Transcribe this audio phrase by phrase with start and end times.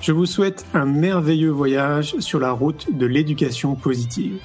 [0.00, 4.40] Je vous souhaite un merveilleux voyage sur la route de l'éducation positive.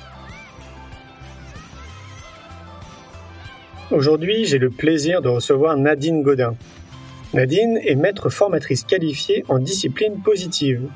[3.89, 6.56] Aujourd'hui, j'ai le plaisir de recevoir Nadine Godin.
[7.33, 10.89] Nadine est maître formatrice qualifiée en discipline positive.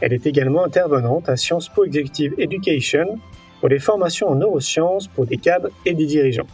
[0.00, 3.18] Elle est également intervenante à Sciences Po Executive Education
[3.58, 6.46] pour les formations en neurosciences pour des cadres et des dirigeants.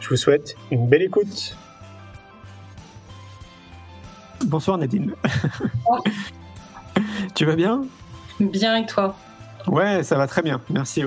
[0.00, 1.54] Je vous souhaite une belle écoute.
[4.46, 5.14] Bonsoir Nadine.
[7.34, 7.84] tu vas bien?
[8.40, 9.16] Bien et toi?
[9.66, 11.02] Ouais, ça va très bien, merci.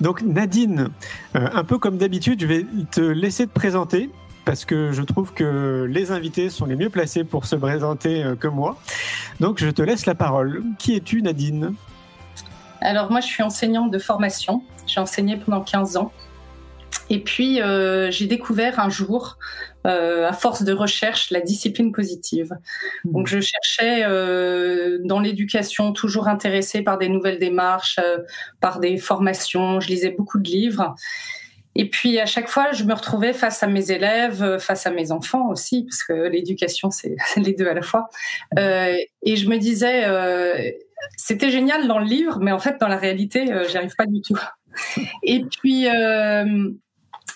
[0.00, 0.88] Donc Nadine,
[1.36, 4.10] euh, un peu comme d'habitude, je vais te laisser te présenter
[4.44, 8.34] parce que je trouve que les invités sont les mieux placés pour se présenter euh,
[8.34, 8.78] que moi.
[9.40, 10.62] Donc je te laisse la parole.
[10.78, 11.74] Qui es-tu Nadine?
[12.80, 14.62] Alors moi je suis enseignante de formation.
[14.86, 16.12] J'ai enseigné pendant 15 ans.
[17.10, 19.38] Et puis, euh, j'ai découvert un jour,
[19.86, 22.52] euh, à force de recherche, la discipline positive.
[23.04, 23.12] Mmh.
[23.12, 27.98] Donc, je cherchais euh, dans l'éducation, toujours intéressée par des nouvelles démarches,
[28.60, 29.80] par des formations.
[29.80, 30.94] Je lisais beaucoup de livres.
[31.74, 35.10] Et puis, à chaque fois, je me retrouvais face à mes élèves, face à mes
[35.10, 38.08] enfants aussi, parce que l'éducation, c'est les deux à la fois.
[38.58, 40.04] et je me disais,
[41.16, 44.20] c'était génial dans le livre, mais en fait, dans la réalité, j'y arrive pas du
[44.20, 44.38] tout.
[45.22, 45.88] Et puis,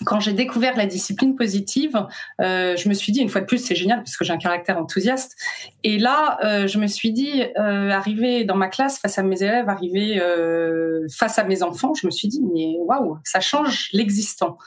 [0.05, 2.05] quand j'ai découvert la discipline positive,
[2.41, 4.37] euh, je me suis dit une fois de plus c'est génial parce que j'ai un
[4.37, 5.35] caractère enthousiaste.
[5.83, 9.41] Et là, euh, je me suis dit euh, arriver dans ma classe face à mes
[9.41, 13.89] élèves, arriver euh, face à mes enfants, je me suis dit mais waouh, ça change
[13.93, 14.57] l'existant,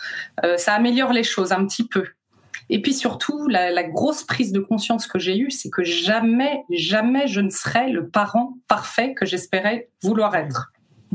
[0.56, 2.04] ça améliore les choses un petit peu.
[2.72, 6.62] Et puis surtout, la, la grosse prise de conscience que j'ai eue, c'est que jamais,
[6.70, 10.72] jamais je ne serai le parent parfait que j'espérais vouloir être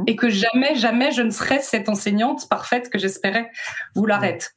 [0.08, 3.52] et que jamais, jamais je ne serais cette enseignante parfaite que j'espérais
[3.96, 4.52] vouloir être.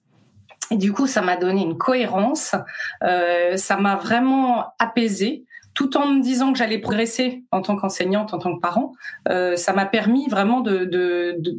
[0.71, 2.55] Et du coup, ça m'a donné une cohérence,
[3.03, 5.45] euh, ça m'a vraiment apaisée
[5.79, 8.95] tout en me disant que j'allais progresser en tant qu'enseignante, en tant que parent,
[9.29, 11.57] euh, ça m'a permis vraiment de, de, de,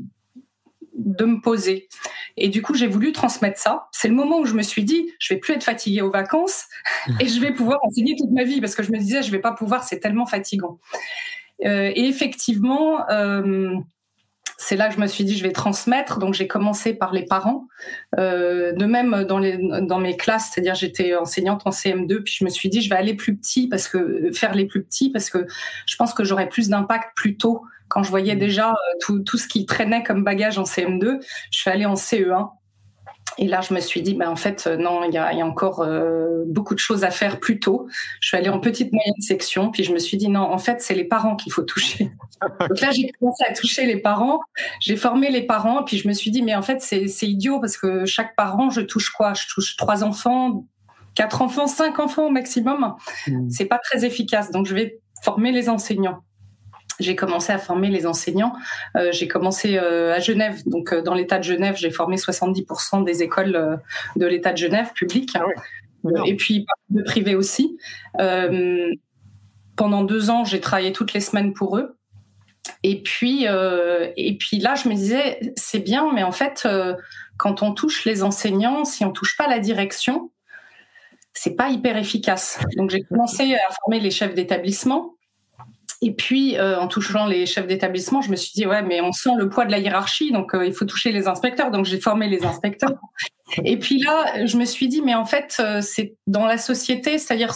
[0.94, 1.88] de, me poser.
[2.36, 3.88] Et du coup, j'ai voulu transmettre ça.
[3.92, 6.66] C'est le moment où je me suis dit, je vais plus être fatiguée aux vacances
[7.22, 9.40] et je vais pouvoir enseigner toute ma vie parce que je me disais, je vais
[9.40, 10.80] pas pouvoir, c'est tellement fatigant.
[11.66, 13.76] Euh, et effectivement, euh,
[14.58, 16.20] c'est là que je me suis dit je vais transmettre.
[16.20, 17.68] Donc j'ai commencé par les parents.
[18.18, 22.44] Euh, de même dans, les, dans mes classes, c'est-à-dire j'étais enseignante en CM2, puis je
[22.44, 25.30] me suis dit je vais aller plus petit parce que faire les plus petits parce
[25.30, 25.46] que
[25.86, 28.40] je pense que j'aurais plus d'impact plus tôt quand je voyais mmh.
[28.40, 31.20] déjà tout, tout ce qui traînait comme bagage en CM2.
[31.52, 32.50] Je suis allée en CE1
[33.38, 35.42] et là, je me suis dit, ben, en fait, euh, non, il y a, y
[35.42, 37.88] a, encore euh, beaucoup de choses à faire plus tôt.
[38.20, 40.82] Je suis allée en petite moyenne section, puis je me suis dit, non, en fait,
[40.82, 42.12] c'est les parents qu'il faut toucher.
[42.60, 44.40] Donc là, j'ai commencé à toucher les parents.
[44.80, 47.78] J'ai formé les parents, puis je me suis dit, mais en fait, c'est idiot parce
[47.78, 49.34] que chaque parent, je touche quoi?
[49.34, 50.66] Je touche trois enfants,
[51.16, 52.96] quatre enfants, cinq enfants au maximum.
[53.28, 53.50] Mmh.
[53.50, 54.52] C'est pas très efficace.
[54.52, 56.24] Donc, je vais former les enseignants
[57.00, 58.54] j'ai commencé à former les enseignants.
[58.96, 63.04] Euh, j'ai commencé euh, à Genève, donc euh, dans l'État de Genève, j'ai formé 70%
[63.04, 63.80] des écoles
[64.16, 65.46] de l'État de Genève publiques, ah
[66.26, 67.78] et puis de privé aussi.
[69.76, 71.96] Pendant deux ans, j'ai travaillé toutes les semaines pour eux.
[72.84, 76.68] Et puis, et puis là, je me disais, c'est bien, mais en fait,
[77.38, 80.32] quand on touche les enseignants, si on touche pas la direction,
[81.34, 82.60] c'est pas hyper efficace.
[82.76, 85.16] Donc j'ai commencé à former les chefs d'établissement
[86.02, 89.12] et puis, euh, en touchant les chefs d'établissement, je me suis dit, ouais, mais on
[89.12, 91.72] sent le poids de la hiérarchie, donc euh, il faut toucher les inspecteurs.
[91.72, 92.96] Donc, j'ai formé les inspecteurs.
[93.66, 97.18] Et puis là, je me suis dit, mais en fait, euh, c'est dans la société,
[97.18, 97.54] c'est-à-dire,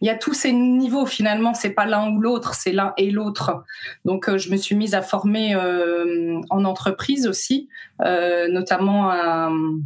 [0.00, 3.10] il y a tous ces niveaux finalement, c'est pas l'un ou l'autre, c'est l'un et
[3.10, 3.64] l'autre.
[4.04, 7.68] Donc, je me suis mise à former en entreprise aussi,
[7.98, 9.80] notamment un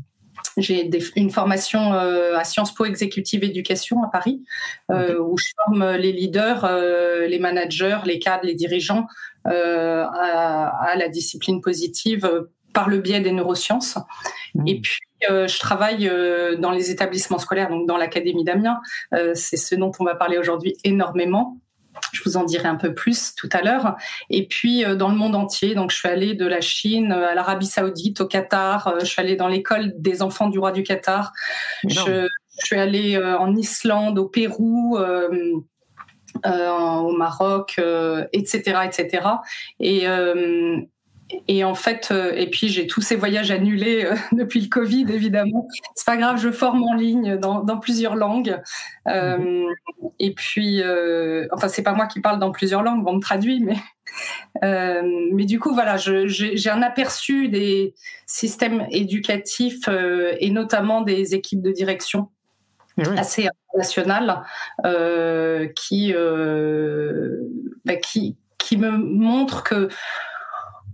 [0.56, 4.43] j'ai une formation à Sciences Po Exécutive Éducation à Paris,
[4.91, 6.71] où je forme les leaders,
[7.27, 9.06] les managers, les cadres, les dirigeants
[9.44, 13.99] à, la discipline positive par le biais des neurosciences.
[14.55, 14.69] Mmh.
[14.69, 16.11] Et puis, je travaille
[16.59, 18.81] dans les établissements scolaires, donc dans l'Académie d'Amiens.
[19.35, 21.59] c'est ce dont on va parler aujourd'hui énormément.
[22.12, 23.97] Je vous en dirai un peu plus tout à l'heure.
[24.31, 27.35] Et puis euh, dans le monde entier, donc je suis allée de la Chine à
[27.35, 28.89] l'Arabie Saoudite, au Qatar.
[28.89, 31.33] Euh, je suis allée dans l'école des enfants du roi du Qatar.
[31.87, 32.29] Je,
[32.59, 34.99] suis allée euh, en Islande, au Pérou.
[36.44, 37.79] au Maroc,
[38.33, 39.29] etc., etc.
[39.81, 40.06] Et,
[41.49, 45.06] et en fait, euh, et puis j'ai tous ces voyages annulés euh, depuis le Covid,
[45.11, 45.67] évidemment.
[45.94, 48.61] C'est pas grave, je forme en ligne dans, plusieurs langues.
[49.08, 49.67] Euh,
[50.19, 50.82] et puis,
[51.52, 53.76] enfin, c'est pas moi qui parle dans plusieurs langues, on me traduit, mais
[55.32, 57.94] mais du coup, voilà, j'ai un aperçu des
[58.26, 59.88] systèmes éducatifs
[60.38, 62.29] et notamment des équipes de direction
[63.17, 64.43] assez internationales
[65.75, 66.14] qui,
[67.84, 69.88] bah, qui qui me montrent que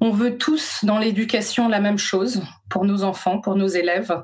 [0.01, 4.23] on veut tous dans l'éducation la même chose pour nos enfants, pour nos élèves,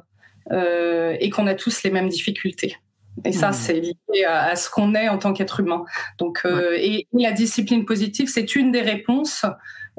[0.53, 2.76] euh, et qu'on a tous les mêmes difficultés.
[3.25, 3.53] Et ça, mmh.
[3.55, 5.85] c'est lié à, ce qu'on est en tant qu'être humain.
[6.19, 9.47] Donc, euh, et, la discipline positive, c'est une des réponses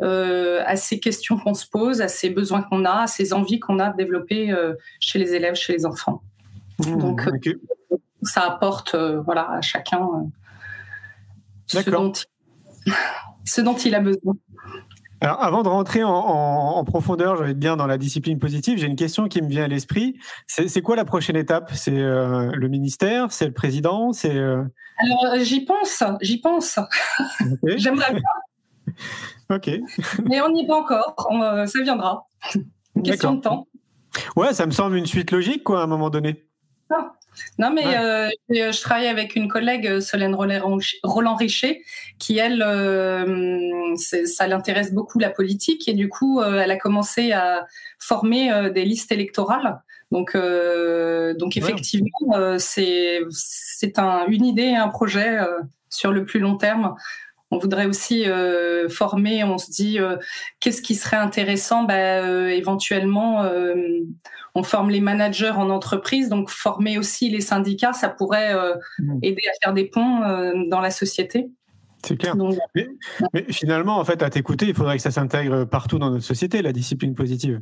[0.01, 3.59] euh, à ces questions qu'on se pose, à ces besoins qu'on a, à ces envies
[3.59, 4.53] qu'on a de développer
[4.99, 6.21] chez les élèves, chez les enfants.
[6.79, 7.29] Mmh, Donc,
[8.21, 9.99] ça apporte, voilà, à chacun
[11.67, 12.13] ce dont,
[13.45, 14.35] ce dont il a besoin.
[15.21, 19.27] Alors, avant de rentrer en, profondeur, j'allais bien dans la discipline positive, j'ai une question
[19.27, 20.17] qui me vient à l'esprit.
[20.47, 21.71] C'est quoi la prochaine étape?
[21.73, 23.31] C'est euh, le ministère?
[23.31, 24.11] C'est le président?
[24.13, 24.63] C'est euh
[24.97, 26.79] Alors, euh, j'y pense, j'y pense.
[27.77, 28.93] J'aimerais bien.
[29.49, 29.71] ok.
[30.25, 31.15] Mais on n'y est pas encore.
[31.67, 32.27] ça viendra.
[32.95, 33.67] Une question de temps.
[34.35, 36.45] Ouais, ça me semble une suite logique, quoi, à un moment donné.
[36.89, 37.13] Ah.
[37.57, 41.81] Non, mais euh, je travaille avec une collègue, euh, Solène Roland Richer,
[42.19, 47.65] qui, elle, euh, ça l'intéresse beaucoup la politique, et du coup, elle a commencé à
[47.99, 49.81] former des listes électorales.
[50.11, 55.39] Donc, donc effectivement, c'est c'est un, une idée, un projet
[55.89, 56.95] sur le plus long terme.
[57.51, 58.25] On voudrait aussi
[58.89, 59.97] former, on se dit,
[60.59, 61.83] qu'est-ce qui serait intéressant?
[61.83, 63.43] Bah, Éventuellement
[64.55, 69.19] on forme les managers en entreprise, donc former aussi les syndicats, ça pourrait euh, mmh.
[69.21, 71.49] aider à faire des ponts euh, dans la société.
[72.05, 72.35] C'est clair.
[73.33, 76.61] mais, finalement, en fait, à t'écouter, il faudrait que ça s'intègre partout dans notre société,
[76.61, 77.61] la discipline positive.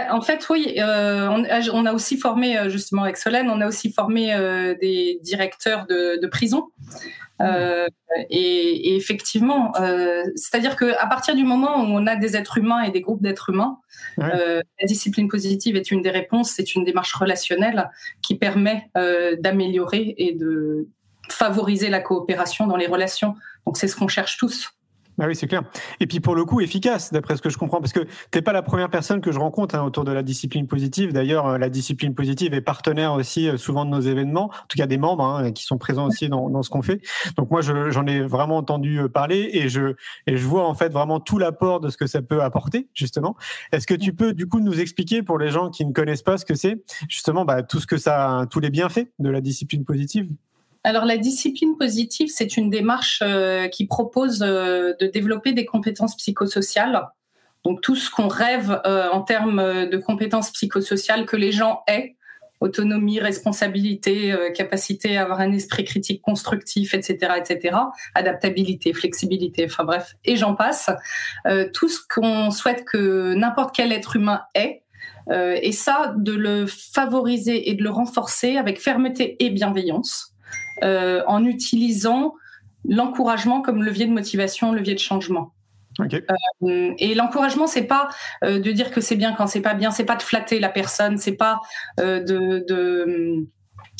[0.00, 0.76] Euh, en fait, oui.
[0.78, 4.28] on, a aussi formé, justement avec Solène, on a aussi formé
[4.80, 6.68] des directeurs de, de prison.
[7.40, 7.86] Euh,
[8.28, 12.90] et, effectivement, euh, c'est-à-dire qu'à partir du moment où on a des êtres humains et
[12.90, 13.78] des groupes d'êtres humains,
[14.18, 17.90] euh, la discipline positive est une des réponses, c'est une démarche relationnelle
[18.22, 18.90] qui permet
[19.38, 20.88] d'améliorer et de
[21.28, 23.34] favoriser la coopération dans les relations.
[23.66, 24.70] Donc c'est ce qu'on cherche tous.
[25.22, 25.62] Ah oui, c'est clair.
[26.00, 28.40] Et puis pour le coup, efficace, d'après ce que je comprends, parce que tu n'es
[28.40, 31.12] pas la première personne que je rencontre hein, autour de la discipline positive.
[31.12, 34.78] D'ailleurs, euh, la discipline positive est partenaire aussi euh, souvent de nos événements, en tout
[34.78, 37.02] cas des membres hein, qui sont présents aussi dans, dans ce qu'on fait.
[37.36, 39.94] Donc moi, j'en ai vraiment entendu euh, parler et je,
[40.26, 43.36] et je vois en fait vraiment tout l'apport de ce que ça peut apporter, justement.
[43.72, 46.38] Est-ce que tu peux du coup nous expliquer pour les gens qui ne connaissent pas
[46.38, 49.84] ce que c'est, justement, bah, tout ce que ça, tous les bienfaits de la discipline
[49.84, 50.30] positive?
[50.82, 56.16] Alors la discipline positive, c'est une démarche euh, qui propose euh, de développer des compétences
[56.16, 57.06] psychosociales.
[57.64, 62.16] Donc tout ce qu'on rêve euh, en termes de compétences psychosociales que les gens aient,
[62.60, 67.76] autonomie, responsabilité, capacité à avoir un esprit critique constructif, etc., etc.,
[68.14, 70.90] adaptabilité, flexibilité, enfin bref, et j'en passe.
[71.72, 74.82] tout ce qu'on souhaite que n'importe quel être humain ait,
[75.30, 80.29] et ça, de le favoriser et de le renforcer avec fermeté et bienveillance.
[80.82, 82.34] Euh, en utilisant
[82.88, 85.52] l'encouragement comme levier de motivation, levier de changement.
[86.62, 88.08] Euh, et l'encouragement, c'est pas
[88.44, 90.70] euh, de dire que c'est bien quand c'est pas bien, c'est pas de flatter la
[90.70, 91.60] personne, c'est pas
[91.98, 92.64] de,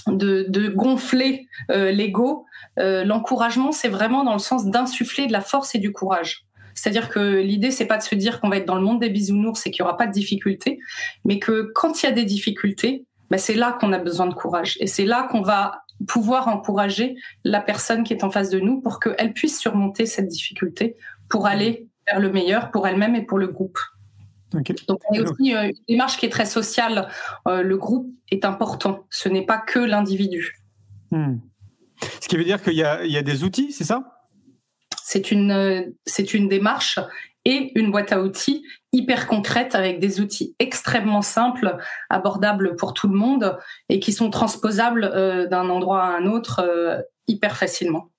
[0.07, 2.47] de, gonfler l'ego.
[2.79, 6.47] L'encouragement, c'est vraiment dans le sens d'insuffler de la force et du courage.
[6.75, 9.11] C'est-à-dire que l'idée, c'est pas de se dire qu'on va être dans le monde des
[9.11, 10.79] bisounours et qu'il y aura pas de difficultés,
[11.27, 14.35] mais que quand il y a des difficultés, ben c'est là qu'on a besoin de
[14.35, 18.59] courage et c'est là qu'on va pouvoir encourager la personne qui est en face de
[18.59, 20.97] nous pour qu'elle puisse surmonter cette difficulté
[21.29, 23.79] pour aller vers le meilleur pour elle-même et pour le groupe.
[24.53, 27.09] Donc, il y a aussi euh, une démarche qui est très sociale.
[27.47, 29.07] Euh, le groupe est important.
[29.09, 30.57] Ce n'est pas que l'individu.
[31.13, 31.37] Hmm.
[32.21, 34.27] Ce qui veut dire qu'il y, y a, des outils, c'est ça?
[35.05, 36.99] C'est une, c'est une démarche
[37.45, 41.77] et une boîte à outils hyper concrète avec des outils extrêmement simples,
[42.09, 43.57] abordables pour tout le monde
[43.89, 48.11] et qui sont transposables euh, d'un endroit à un autre euh, hyper facilement.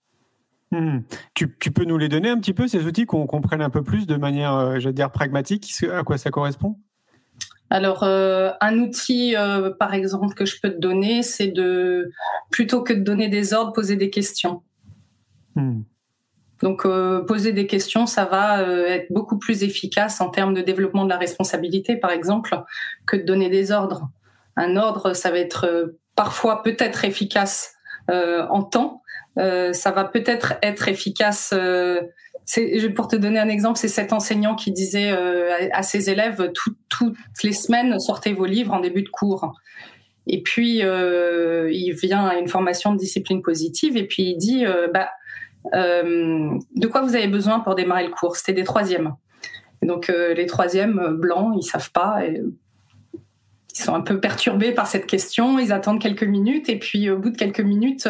[0.71, 0.99] Hmm.
[1.33, 4.07] Tu, peux nous les donner un petit peu, ces outils, qu'on comprenne un peu plus
[4.07, 6.77] de manière, euh, je veux dire, pragmatique, à quoi ça correspond?
[7.69, 9.33] Alors, un outil,
[9.79, 12.11] par exemple, que je peux te donner, c'est de,
[12.49, 14.61] plutôt que de donner des ordres, poser des questions.
[15.55, 15.83] Hmm.
[16.61, 20.61] Donc euh, poser des questions, ça va euh, être beaucoup plus efficace en termes de
[20.61, 22.61] développement de la responsabilité, par exemple,
[23.07, 24.09] que de donner des ordres.
[24.55, 27.75] Un ordre, ça va être euh, parfois peut-être efficace
[28.09, 29.03] en temps,
[29.37, 31.53] ça va peut-être être efficace.
[32.93, 35.11] pour te donner un exemple, c'est cet enseignant qui disait
[35.71, 39.53] à, ses élèves toutes les semaines sortez vos livres en début de cours.
[40.27, 45.07] Et puis il vient à une formation de discipline positive et puis il dit bah
[45.07, 45.07] euh,
[45.65, 48.35] de quoi vous avez besoin pour démarrer le cours?
[48.35, 49.13] C'était des troisièmes.
[49.81, 52.19] donc euh, les troisièmes euh, blancs, ils savent pas.
[52.25, 55.59] Ils sont un peu perturbés par cette question.
[55.59, 58.07] Ils attendent quelques minutes et puis au bout de quelques minutes,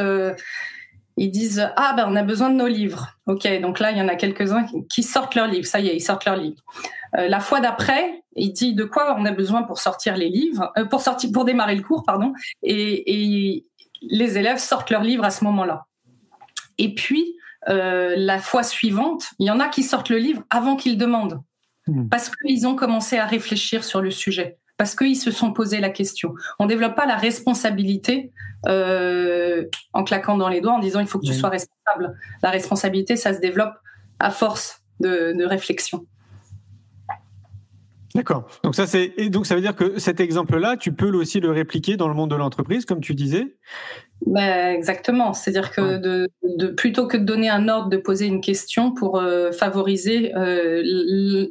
[1.17, 3.19] ils disent ah ben on a besoin de nos livres.
[3.27, 5.67] Ok, donc là il y en a quelques-uns qui sortent leurs livres.
[5.67, 6.63] Ça y est, ils sortent leurs livres.
[7.13, 11.01] la fois d'après, il dit de quoi on a besoin pour sortir les livres, pour
[11.01, 12.33] sortir pour démarrer le cours, pardon?
[12.63, 13.65] Et, et
[14.01, 15.85] les élèves sortent leurs livres à ce moment-là.
[16.79, 17.35] Et puis
[17.69, 21.41] euh, la fois suivante, il y en a qui sortent le livre avant qu'ils demandent,
[21.87, 22.09] hmm.
[22.09, 25.89] parce qu'ils ont commencé à réfléchir sur le sujet, parce qu'ils se sont posé la
[25.89, 26.33] question.
[26.59, 28.31] On développe pas la responsabilité
[28.67, 32.17] euh, en claquant dans les doigts, en disant il faut que tu sois responsable.
[32.41, 33.73] La responsabilité, ça se développe
[34.19, 36.05] à force de réflexion.
[38.15, 38.47] D'accord.
[38.63, 41.51] Donc ça c'est et donc ça veut dire que cet exemple-là, tu peux aussi le
[41.51, 43.55] répliquer dans le monde de l'entreprise, comme tu disais?
[44.25, 45.33] Ben, exactement.
[45.33, 49.51] C'est-à-dire que de, plutôt que de donner un ordre, de poser une question pour euh,
[49.51, 51.47] favoriser euh,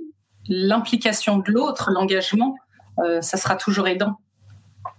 [0.49, 2.55] l'implication de l'autre, l'engagement,
[3.05, 4.17] euh, ça sera toujours aidant.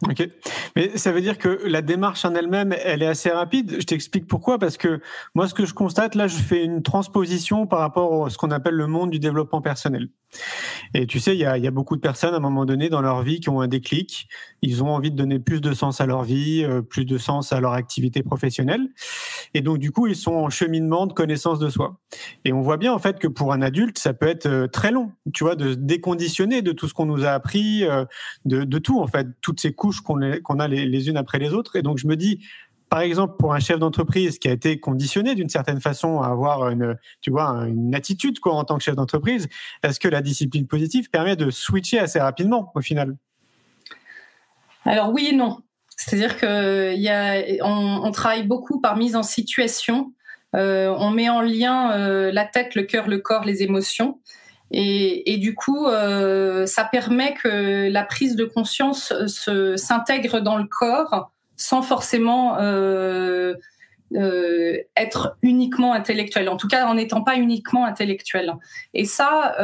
[0.09, 0.27] Ok,
[0.75, 3.75] mais ça veut dire que la démarche en elle-même, elle est assez rapide.
[3.79, 4.99] Je t'explique pourquoi, parce que
[5.35, 8.49] moi, ce que je constate, là, je fais une transposition par rapport à ce qu'on
[8.49, 10.09] appelle le monde du développement personnel.
[10.93, 13.21] Et tu sais, il y a, beaucoup de personnes à un moment donné dans leur
[13.21, 14.27] vie qui ont un déclic.
[14.61, 17.53] Ils ont envie de donner plus de sens à leur vie, euh, plus de sens
[17.53, 18.89] à leur activité professionnelle.
[19.53, 21.99] Et donc, du coup, ils sont en cheminement de connaissance de soi.
[22.45, 24.91] Et on voit bien, en fait, que pour un adulte, ça peut être euh, très
[24.91, 28.05] long, tu vois, de se déconditionner de tout ce qu'on nous a appris, euh,
[28.45, 31.53] de, de, tout, en fait, toutes ces couches qu'on a les, les unes après les
[31.53, 31.75] autres.
[31.75, 32.39] Et donc, je me dis,
[32.91, 36.69] par exemple, pour un chef d'entreprise qui a été conditionné d'une certaine façon à avoir
[36.69, 39.47] une, tu vois, une attitude quoi en tant que chef d'entreprise,
[39.81, 43.15] est-ce que la discipline positive permet de switcher assez rapidement au final?
[44.83, 45.61] Alors oui et non.
[45.95, 50.11] C'est-à-dire que y a, on, travaille beaucoup par mise en situation.
[50.57, 54.19] Euh, on met en lien euh, la tête, le cœur, le corps, les émotions.
[54.71, 60.57] Et, et du coup, euh, ça permet que la prise de conscience se, s'intègre dans
[60.57, 63.53] le corps sans forcément euh,
[64.15, 68.53] euh, être uniquement intellectuel, en tout cas en n'étant pas uniquement intellectuel.
[68.93, 69.55] Et ça,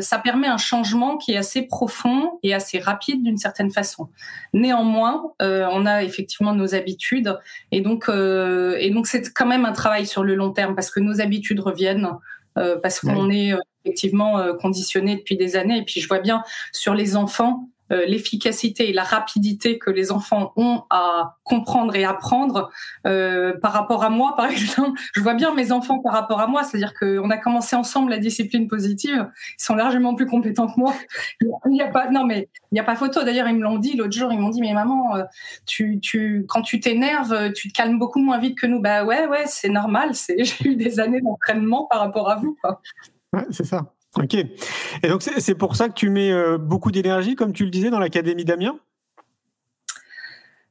[0.00, 4.08] ça permet un changement qui est assez profond et assez rapide d'une certaine façon.
[4.54, 7.38] Néanmoins, on a effectivement nos habitudes
[7.70, 11.00] et donc et donc c'est quand même un travail sur le long terme parce que
[11.00, 12.08] nos habitudes reviennent.
[12.54, 13.52] parce qu'on est
[13.84, 15.78] effectivement conditionné depuis des années.
[15.78, 20.12] Et puis je vois bien sur les enfants, euh, l'efficacité et la rapidité que les
[20.12, 22.70] enfants ont à comprendre et apprendre
[23.06, 24.98] euh, par rapport à moi, par exemple.
[25.14, 28.18] Je vois bien mes enfants par rapport à moi, c'est-à-dire qu'on a commencé ensemble la
[28.18, 29.28] discipline positive.
[29.58, 30.94] Ils sont largement plus compétents que moi.
[31.40, 33.24] Il n'y a pas, non mais il n'y a pas photo.
[33.24, 34.32] D'ailleurs, ils me l'ont dit l'autre jour.
[34.32, 35.24] Ils m'ont dit mais maman, euh,
[35.66, 38.80] tu, tu, quand tu t'énerves, tu te calmes beaucoup moins vite que nous.
[38.80, 40.12] Bah ouais, ouais, c'est normal.
[40.38, 42.56] J'ai eu des années d'entraînement par rapport à vous.
[43.50, 43.92] C'est ça.
[44.16, 44.34] Ok.
[44.34, 47.90] Et donc c'est pour ça que tu mets euh, beaucoup d'énergie, comme tu le disais,
[47.90, 48.78] dans l'académie d'Amiens?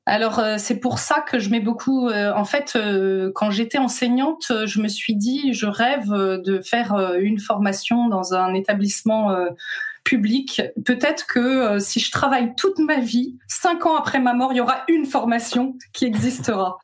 [0.05, 2.07] Alors euh, c'est pour ça que je mets beaucoup.
[2.09, 2.77] Euh, en fait,
[3.33, 8.53] quand j'étais enseignante, je me suis dit je rêve de faire une formation dans un
[8.53, 9.35] établissement
[10.03, 10.61] public.
[10.85, 14.61] Peut-être que si je travaille toute ma vie, cinq ans après ma mort, il y
[14.61, 16.77] aura une formation qui existera.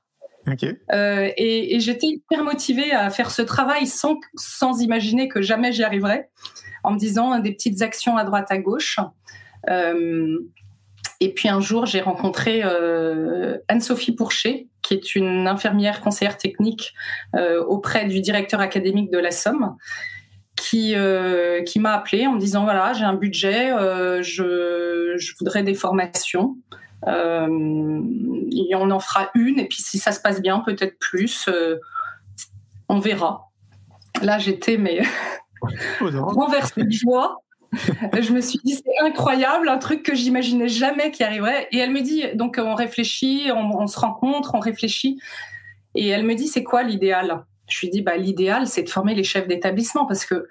[0.94, 5.84] Euh, et, j'étais hyper motivée à faire ce travail sans, sans imaginer que jamais j'y
[5.84, 6.30] arriverais,
[6.84, 9.00] en me disant des petites actions à droite à gauche.
[9.70, 10.38] Euh,
[11.20, 16.94] et puis un jour, j'ai rencontré euh, Anne-Sophie Pourchet, qui est une infirmière conseillère technique
[17.68, 19.75] auprès du directeur académique de la Somme,
[20.56, 20.96] qui,
[21.66, 23.72] qui m'a appelé en me disant voilà, j'ai un budget,
[24.22, 26.56] je, je voudrais des formations.
[27.06, 28.01] Euh,
[28.51, 31.48] et on en fera une, et puis si ça se passe bien, peut-être plus.
[31.48, 31.80] Euh,
[32.89, 33.51] on verra.
[34.22, 35.01] Là, j'étais, mais
[36.01, 37.38] renversée de joie.
[37.74, 41.68] je me suis dit c'est incroyable, un truc que j'imaginais jamais qui arriverait.
[41.72, 45.20] Et elle me dit donc on réfléchit, on, on se rencontre, on réfléchit.
[45.94, 47.46] Et elle me dit c'est quoi l'idéal?
[47.68, 50.48] Je lui dis bah l'idéal c'est de former les chefs d'établissement parce que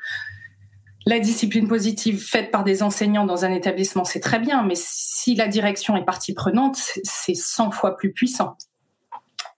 [1.07, 5.37] la discipline positive faite par des enseignants dans un établissement, c'est très bien, mais si
[5.37, 8.57] la direction est partie prenante, c'est 100 fois plus puissant.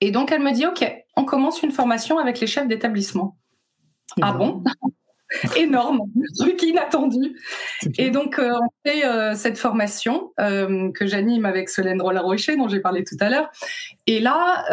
[0.00, 0.87] Et donc, elle me dit, OK,
[1.17, 3.37] on commence une formation avec les chefs d'établissement.
[4.21, 4.62] Ah bon?
[5.56, 6.00] énorme,
[6.38, 7.37] truc inattendu.
[7.99, 12.68] Et donc, euh, on fait euh, cette formation euh, que j'anime avec Solène Roller-Rocher, dont
[12.68, 13.50] j'ai parlé tout à l'heure.
[14.06, 14.64] Et là,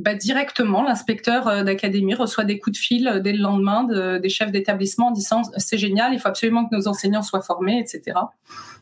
[0.00, 5.08] bah, directement, l'inspecteur d'académie reçoit des coups de fil dès le lendemain des chefs d'établissement
[5.08, 8.18] en disant c'est génial, il faut absolument que nos enseignants soient formés, etc.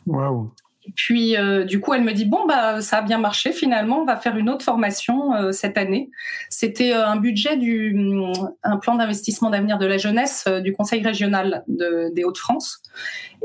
[0.07, 0.51] Waouh
[0.95, 3.53] puis, euh, du coup, elle me dit bon bah ça a bien marché.
[3.53, 6.11] Finalement, on va faire une autre formation euh, cette année.
[6.51, 11.03] C'était euh, un budget du, mm, un plan d'investissement d'avenir de la jeunesse du Conseil
[11.03, 12.83] régional de, des Hauts-de-France.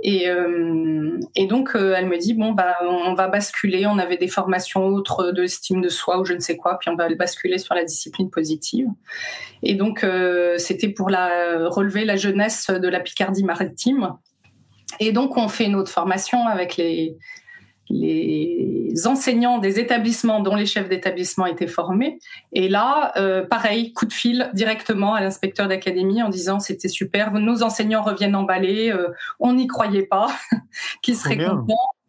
[0.02, 0.28] Et,
[1.36, 3.86] et donc, elle me dit bon bah on va basculer.
[3.86, 6.90] On avait des formations autres de estime de soi ou je ne sais quoi, puis
[6.90, 8.88] on va basculer sur la discipline positive.
[9.62, 10.06] Et donc,
[10.56, 14.16] c'était pour la relever la jeunesse de la Picardie maritime
[15.00, 17.18] et donc, on fait une autre formation avec les,
[17.90, 22.20] les enseignants des établissements dont les chefs d'établissement étaient formés.
[22.54, 27.32] Et là, euh, pareil, coup de fil directement à l'inspecteur d'académie en disant c'était super,
[27.34, 30.28] nos enseignants reviennent emballés, euh, on n'y croyait pas,
[31.02, 31.18] qu'ils.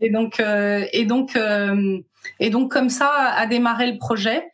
[0.02, 1.98] Et donc, euh, et donc, euh,
[2.38, 4.44] et donc comme ça a démarré le projet.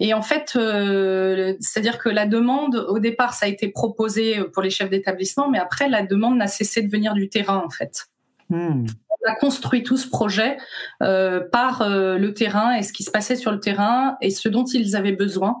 [0.00, 4.62] Et en fait, euh, c'est-à-dire que la demande, au départ, ça a été proposé pour
[4.62, 8.06] les chefs d'établissement, mais après, la demande n'a cessé de venir du terrain, en fait.
[8.48, 8.86] Hmm.
[9.10, 10.56] On a construit tout ce projet
[11.02, 14.48] euh, par euh, le terrain et ce qui se passait sur le terrain et ce
[14.48, 15.58] dont ils avaient besoin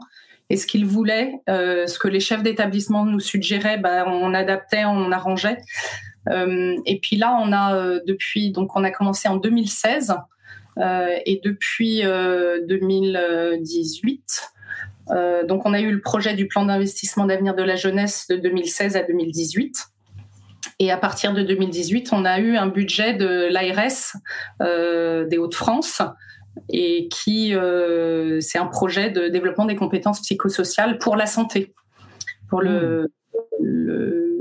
[0.50, 5.12] et ce qu'ils voulaient, ce que les chefs d'établissement nous suggéraient, bah, on adaptait, on
[5.12, 5.58] arrangeait.
[6.26, 10.14] Et puis là, on a depuis, donc on a commencé en 2016.
[10.78, 14.52] Euh, et depuis 2018,
[15.10, 18.26] euh, euh, donc on a eu le projet du plan d'investissement d'avenir de la jeunesse
[18.28, 19.86] de 2016 à 2018.
[20.80, 24.14] Et à partir de 2018, on a eu un budget de l'ARS
[25.28, 26.02] des Hauts-de-France
[26.68, 27.52] et qui
[28.40, 31.74] c'est un projet de développement des compétences psychosociales pour la santé,
[32.48, 33.10] pour le,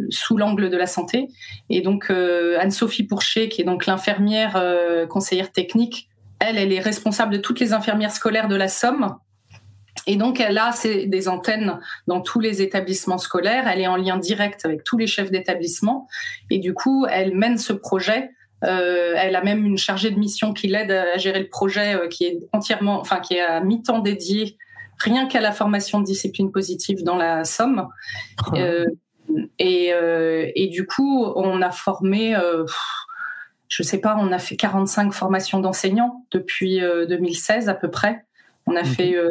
[0.09, 1.27] sous l'angle de la santé.
[1.69, 4.61] Et donc Anne-Sophie Pourchet, qui est donc l'infirmière
[5.09, 6.07] conseillère technique
[6.39, 9.15] elle, elle est responsable de toutes les infirmières scolaires de la Somme.
[10.05, 13.67] Et donc, elle a des antennes dans tous les établissements scolaires.
[13.67, 16.07] Elle est en lien direct avec tous les chefs d'établissement.
[16.49, 18.31] Et du coup, elle mène ce projet.
[18.63, 22.07] Euh, elle a même une chargée de mission qui l'aide à gérer le projet, euh,
[22.07, 24.57] qui est entièrement, enfin, qui est à mi-temps dédié
[24.99, 27.87] rien qu'à la formation de discipline positive dans la Somme.
[28.53, 28.85] Euh,
[29.59, 29.91] et,
[30.55, 32.33] et, du coup, on a formé
[33.67, 38.25] je sais pas, on a fait 45 formations d'enseignants depuis 2016 euh, à peu près.
[38.65, 39.29] On a fait euh,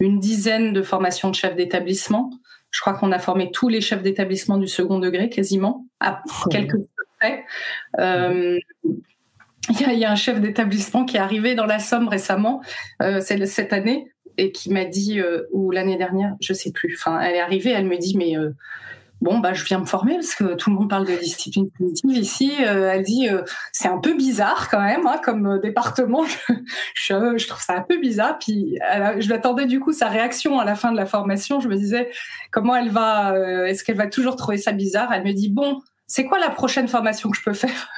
[0.00, 2.30] une dizaine de formations de chefs d'établissement.
[2.70, 6.78] Je crois qu'on a formé tous les chefs d'établissement du second degré quasiment, à quelques
[7.18, 7.44] près.
[7.98, 8.58] Euh,
[9.68, 12.62] il y, a un chef d'établissement qui est arrivé dans la Somme récemment,
[13.20, 15.20] cette année, et qui m'a dit,
[15.52, 16.96] ou l'année dernière, je sais plus.
[16.98, 18.34] Enfin, elle est arrivée, elle me dit, mais
[19.20, 22.16] bon bah je viens me former parce que tout le monde parle de discipline cognitive
[22.16, 22.52] ici.
[22.64, 26.24] Euh, elle dit euh, c'est un peu bizarre quand même hein, comme euh, département.
[26.94, 28.38] Je, je, trouve ça un peu bizarre.
[28.38, 28.78] Puis
[29.18, 31.60] je m'attendais du coup sa réaction à la fin de la formation.
[31.60, 32.10] Je me disais
[32.50, 33.34] comment elle va,
[33.66, 35.12] est-ce qu'elle va toujours trouver ça bizarre?
[35.12, 35.80] Elle me dit bon
[36.12, 37.88] c'est quoi la prochaine formation que je peux faire?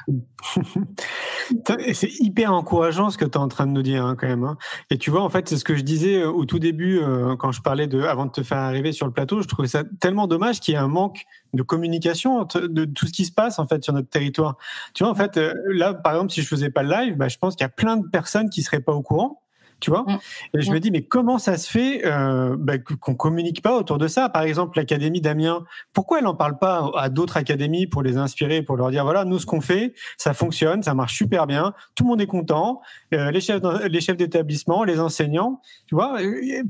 [1.94, 4.44] C'est hyper encourageant ce que tu es en train de nous dire hein, quand même.
[4.44, 4.58] Hein.
[4.90, 7.36] Et tu vois, en fait, c'est ce que je disais euh, au tout début euh,
[7.36, 9.40] quand je parlais de, avant de te faire arriver sur le plateau.
[9.40, 13.12] Je trouvais ça tellement dommage qu'il y ait un manque de communication de tout ce
[13.12, 14.58] qui se passe en fait sur notre territoire.
[14.92, 17.28] Tu vois, en fait, euh, là, par exemple, si je faisais pas le live, bah,
[17.28, 19.41] je pense qu'il y a plein de personnes qui seraient pas au courant
[19.82, 20.04] tu vois.
[20.06, 20.18] Mm.
[20.58, 23.98] Et je me dis, mais comment ça se fait euh, bah, qu'on communique pas autour
[23.98, 24.30] de ça?
[24.30, 28.62] Par exemple, l'académie d'Amiens, pourquoi elle n'en parle pas à d'autres académies pour les inspirer,
[28.62, 32.04] pour leur dire, voilà, nous, ce qu'on fait, ça fonctionne, ça marche super bien, tout
[32.04, 32.80] le monde est content,
[33.12, 36.18] euh, les chefs, les chefs d'établissement, les enseignants, tu vois.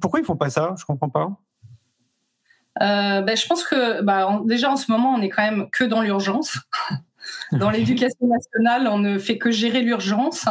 [0.00, 0.74] Pourquoi ils font pas ça?
[0.78, 1.30] Je comprends pas.
[2.80, 5.84] Euh, ben, je pense que bah, déjà en ce moment, on est quand même que
[5.84, 6.58] dans l'urgence.
[7.52, 10.46] Dans l'éducation nationale, on ne fait que gérer l'urgence.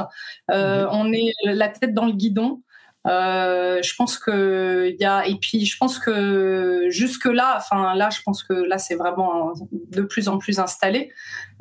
[0.52, 2.62] Euh, on est la tête dans le guidon.
[3.08, 7.96] Euh, je pense que il y a et puis je pense que jusque là, enfin
[7.96, 11.12] là, je pense que là c'est vraiment de plus en plus installé.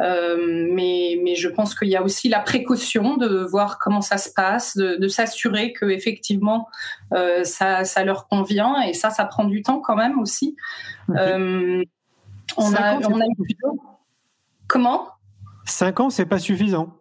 [0.03, 4.19] Euh, mais mais je pense qu'il y a aussi la précaution de voir comment ça
[4.19, 6.69] se passe, de, de s'assurer que effectivement
[7.15, 10.57] euh, ça ça leur convient et ça ça prend du temps quand même aussi.
[12.57, 13.25] On a, on a
[14.71, 15.09] Comment?
[15.67, 16.95] Cinq ans, c'est pas suffisant.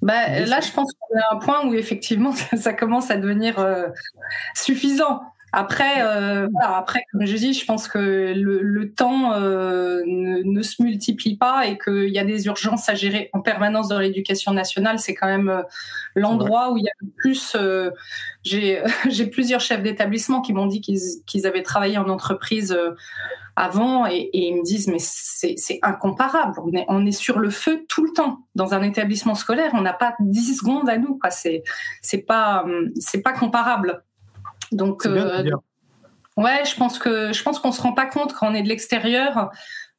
[0.00, 3.58] Bah, là, je pense qu'on est à un point où effectivement, ça, commence à devenir
[3.58, 3.88] euh,
[4.54, 5.20] suffisant.
[5.52, 11.36] Après, euh, après, comme je dis, je pense que le, temps euh, ne, se multiplie
[11.36, 14.98] pas et qu'il y a des urgences à gérer en permanence dans l'éducation nationale.
[14.98, 15.62] C'est quand même euh,
[16.14, 17.56] l'endroit où il y a le plus.
[17.56, 17.90] Euh,
[18.42, 18.82] j'ai
[19.32, 22.76] plusieurs chefs d'établissement qui m'ont dit qu'ils avaient travaillé en entreprise
[23.56, 26.58] avant et, et, ils me disent mais c'est incomparable.
[26.64, 29.72] On est, on est sur le feu tout le temps dans un établissement scolaire.
[29.74, 31.18] On n'a pas 10 secondes à nous.
[31.30, 31.64] C'est
[32.02, 32.64] c'est pas
[32.98, 34.04] c'est pas comparable.
[34.72, 35.42] Donc, euh,
[36.36, 38.68] ouais, je pense que je pense qu'on se rend pas compte quand on est de
[38.68, 39.50] l'extérieur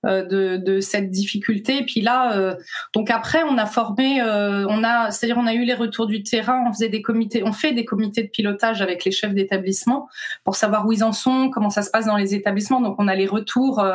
[0.03, 1.77] euh, de, de, cette difficulté.
[1.77, 2.55] Et puis là, euh,
[2.91, 6.23] donc après, on a formé, euh, on a, c'est-à-dire on a eu les retours du
[6.23, 10.09] terrain, on faisait des comités, on fait des comités de pilotage avec les chefs d'établissement
[10.43, 12.81] pour savoir où ils en sont, comment ça se passe dans les établissements.
[12.81, 13.85] Donc on a les retours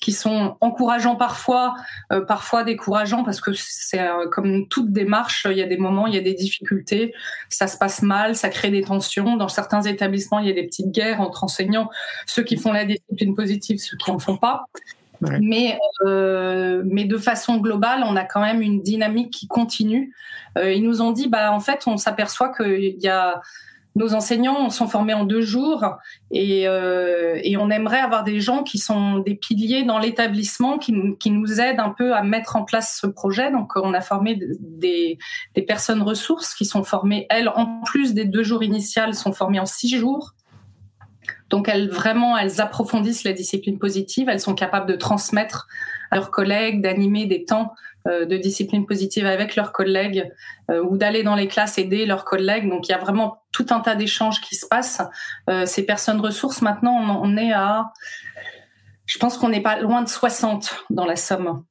[0.00, 1.74] qui sont encourageants parfois,
[2.12, 6.06] euh, parfois décourageants parce que c'est euh, comme toute démarche, il y a des moments,
[6.06, 7.14] il y a des difficultés,
[7.48, 9.36] ça se passe mal, ça crée des tensions.
[9.36, 11.88] Dans certains établissements, il y a des petites guerres entre enseignants,
[12.26, 14.66] ceux qui font la discipline positive, ceux qui en font pas.
[15.40, 20.12] Mais, euh, mais de façon globale, on a quand même une dynamique qui continue.
[20.62, 23.40] ils nous ont dit, bah en fait, on s'aperçoit qu'il y a
[23.94, 25.84] nos enseignants sont formés en deux jours
[26.30, 30.92] et, euh, et, on aimerait avoir des gens qui sont des piliers dans l'établissement qui,
[30.92, 33.52] nous aident un peu à mettre en place ce projet.
[33.52, 35.18] Donc on a formé des,
[35.54, 39.60] des personnes ressources qui sont formées, elles, en plus des deux jours initiales, sont formées
[39.60, 40.34] en six jours.
[41.50, 45.68] Donc elles vraiment, elles approfondissent la discipline positive, elles sont capables de transmettre
[46.10, 47.74] à leurs collègues, d'animer des temps
[48.06, 50.30] de discipline positive avec leurs collègues
[50.70, 52.68] euh, ou d'aller dans les classes aider leurs collègues.
[52.68, 55.00] Donc il y a vraiment tout un tas d'échanges qui se passent.
[55.48, 57.92] Euh, ces personnes ressources, maintenant, on, est à,
[59.06, 61.64] je pense qu'on n'est pas loin de 60 dans la somme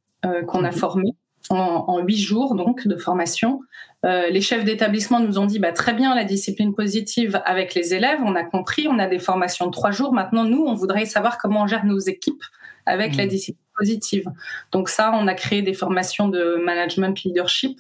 [0.47, 0.77] qu'on a mhm.
[0.77, 1.15] formée
[1.49, 3.59] en huit jours donc de formation.
[4.03, 8.19] les chefs d'établissement nous ont dit bah, très bien la discipline positive avec les élèves,
[8.23, 10.13] on a compris, on a des formations de trois jours.
[10.13, 12.41] Maintenant, nous, on voudrait savoir comment on gère nos équipes
[12.85, 13.29] avec la mhm.
[13.29, 14.25] discipline positive.
[14.71, 17.79] Donc ça, on a créé des formations de management leadership.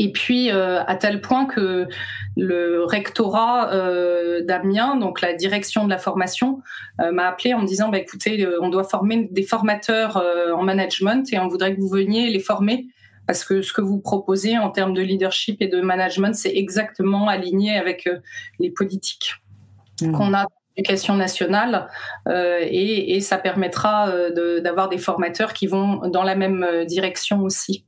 [0.00, 1.88] Et puis euh, à tel point que
[2.36, 6.62] le rectorat euh, d'Amiens, donc la direction de la formation,
[7.00, 10.22] euh, m'a appelé en me disant bah, écoutez, on doit former des formateurs
[10.54, 12.86] en management et on voudrait que vous veniez les former
[13.26, 17.28] parce que ce que vous proposez en termes de leadership et de management, c'est exactement
[17.28, 18.08] aligné avec
[18.58, 19.34] les politiques
[20.00, 20.12] mmh.
[20.12, 20.46] qu'on a
[20.78, 21.88] l'éducation nationale
[22.28, 26.84] euh, et, et, ça permettra euh, d'avoir des formateurs qui vont dans la même euh,
[26.84, 27.84] direction aussi.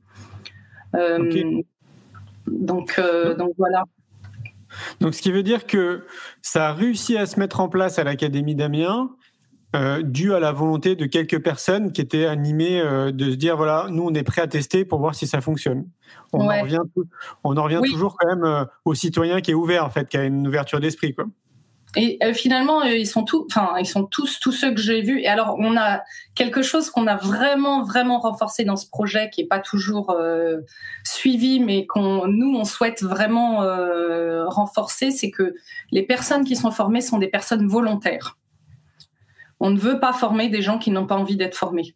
[2.47, 2.99] Donc,
[3.37, 3.83] donc voilà.
[4.99, 6.05] Donc ce qui veut dire que
[6.41, 9.09] ça a réussi à se mettre en place à l'Académie d'Amiens,
[9.73, 12.81] euh, dû à la volonté de quelques personnes qui étaient animées
[13.13, 15.85] de se dire voilà, nous on est prêt à tester pour voir si ça fonctionne.
[16.33, 16.81] On en revient,
[17.45, 20.25] on en revient toujours quand même au citoyen qui est ouvert en fait, qui a
[20.25, 21.25] une ouverture d'esprit quoi.
[21.97, 25.01] Et euh, finalement, euh, ils sont tous, enfin, ils sont tous tous ceux que j'ai
[25.01, 25.19] vus.
[25.19, 26.01] Et alors, on a
[26.35, 30.61] quelque chose qu'on a vraiment vraiment renforcé dans ce projet, qui est pas toujours euh,
[31.03, 33.59] suivi, mais qu'on nous on souhaite vraiment
[34.47, 35.55] renforcer, c'est que
[35.91, 38.37] les personnes qui sont formées sont des personnes volontaires.
[39.59, 41.95] On ne veut pas former des gens qui n'ont pas envie d'être formés.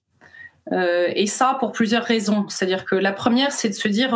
[0.72, 2.46] et ça pour plusieurs raisons.
[2.50, 4.14] C'est-à-dire que la première, c'est de se dire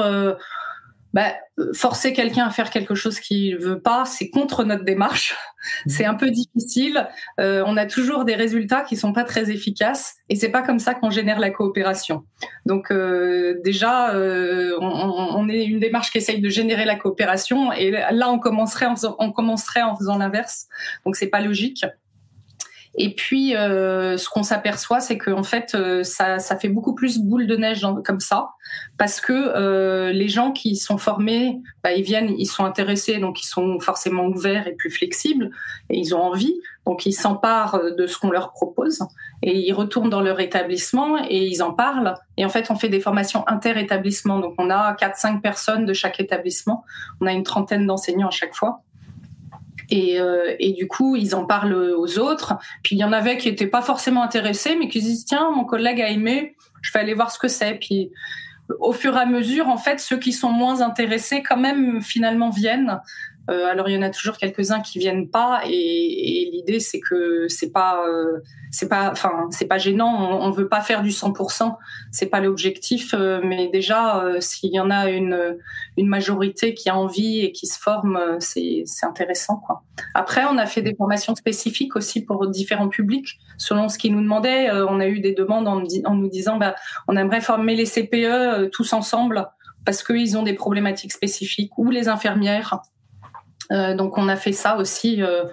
[1.13, 1.33] bah,
[1.73, 5.33] forcer quelqu'un à faire quelque chose qu'il veut pas, c'est contre notre démarche.
[5.33, 5.89] Mmh.
[5.89, 7.07] C'est un peu difficile.
[7.39, 10.79] Euh, on a toujours des résultats qui sont pas très efficaces, et c'est pas comme
[10.79, 12.23] ça qu'on génère la coopération.
[12.65, 17.73] Donc euh, déjà, euh, on, on, est une démarche qui essaye de générer la coopération,
[17.73, 20.67] et là on commencerait en faisant, on commencerait en faisant l'inverse.
[21.05, 21.85] Donc c'est pas logique.
[23.01, 27.17] Et puis, euh, ce qu'on s'aperçoit, c'est qu'en fait, euh, ça, ça, fait beaucoup plus
[27.19, 28.49] boule de neige comme ça,
[28.97, 33.41] parce que euh, les gens qui sont formés, bah, ils viennent, ils sont intéressés, donc
[33.41, 35.49] ils sont forcément ouverts et plus flexibles,
[35.89, 38.99] et ils ont envie, donc ils s'emparent de ce qu'on leur propose,
[39.43, 42.15] et ils retournent dans leur établissement et ils en parlent.
[42.35, 46.19] Et en fait, on fait des formations inter-établissements, donc on a 4-5 personnes de chaque
[46.19, 46.83] établissement,
[47.21, 48.83] on a une trentaine d'enseignants à chaque fois.
[49.91, 52.57] Et, euh, et, du coup, ils en parlent aux autres.
[52.83, 55.65] Puis il y en avait qui n'étaient pas forcément intéressés, mais qui disent tiens, mon
[55.65, 57.75] collègue a aimé, je vais aller voir ce que c'est.
[57.75, 58.11] Puis
[58.79, 62.49] au fur et à mesure, en fait, ceux qui sont moins intéressés, quand même, finalement,
[62.49, 62.99] viennent.
[63.49, 67.71] Alors il y en a toujours quelques-uns qui viennent pas, et, l'idée c'est que c'est
[67.71, 68.03] pas,
[68.71, 70.41] c'est pas, gênant.
[70.41, 71.75] On, on, veut pas faire du 100%,
[72.11, 75.57] c'est pas l'objectif, mais déjà s'il y en a une
[75.97, 79.61] une majorité qui a envie et qui se forme, c'est intéressant.
[80.13, 84.21] Après, on a fait des formations spécifiques aussi pour différents publics selon ce qu'ils nous
[84.21, 84.71] demandaient.
[84.71, 86.75] on a eu des demandes en, en nous disant, bah,
[87.07, 89.47] on aimerait former les CPE tous ensemble
[89.85, 92.81] parce qu'ils ont des problématiques spécifiques ou les infirmières.
[93.71, 95.21] Euh, donc on a fait ça aussi.
[95.21, 95.43] Euh,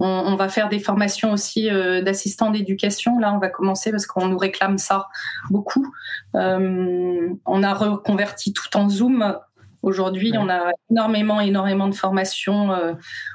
[0.00, 3.18] on, va faire des formations aussi euh, d'assistants d'éducation.
[3.18, 5.08] Là, on va commencer parce qu'on nous réclame ça
[5.50, 5.92] beaucoup.
[6.34, 9.36] on a reconverti tout en Zoom.
[9.82, 12.70] Aujourd'hui, on a énormément, énormément de formations.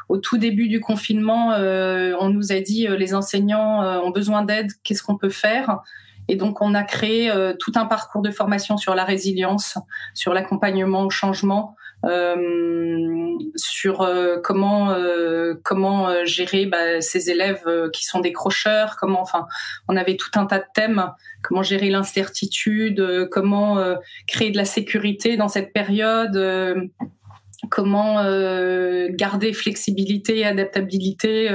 [0.08, 4.72] au tout début du confinement, on nous a dit les enseignants ont besoin d'aide.
[4.84, 5.80] Qu'est-ce qu'on peut faire?
[6.28, 9.78] Et donc, on a créé euh, tout un parcours de formation sur la résilience,
[10.14, 18.06] sur l'accompagnement au changement, euh, sur euh, comment euh, comment gérer bah, ces élèves qui
[18.06, 19.48] sont décrocheurs, comment, enfin,
[19.88, 21.12] on avait tout un tas de thèmes,
[21.42, 23.84] comment gérer l'incertitude, comment
[24.28, 26.92] créer de la sécurité dans cette période
[27.70, 28.24] comment
[29.10, 31.50] garder flexibilité et adaptabilité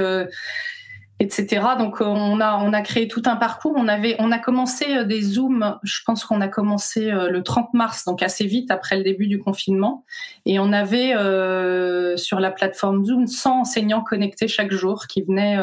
[1.23, 1.65] etc.
[1.77, 3.73] Donc euh, on a on a créé tout un parcours.
[3.75, 5.79] On avait on a commencé euh, des zooms.
[5.83, 9.27] Je pense qu'on a commencé euh, le 30 mars, donc assez vite après le début
[9.27, 10.05] du confinement,
[10.45, 11.13] et on avait
[12.17, 15.57] sur la plateforme Zoom 100 enseignants connectés chaque jour qui venaient.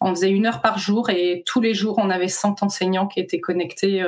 [0.00, 3.20] on faisait une heure par jour et tous les jours on avait 100 enseignants qui
[3.20, 4.04] étaient connectés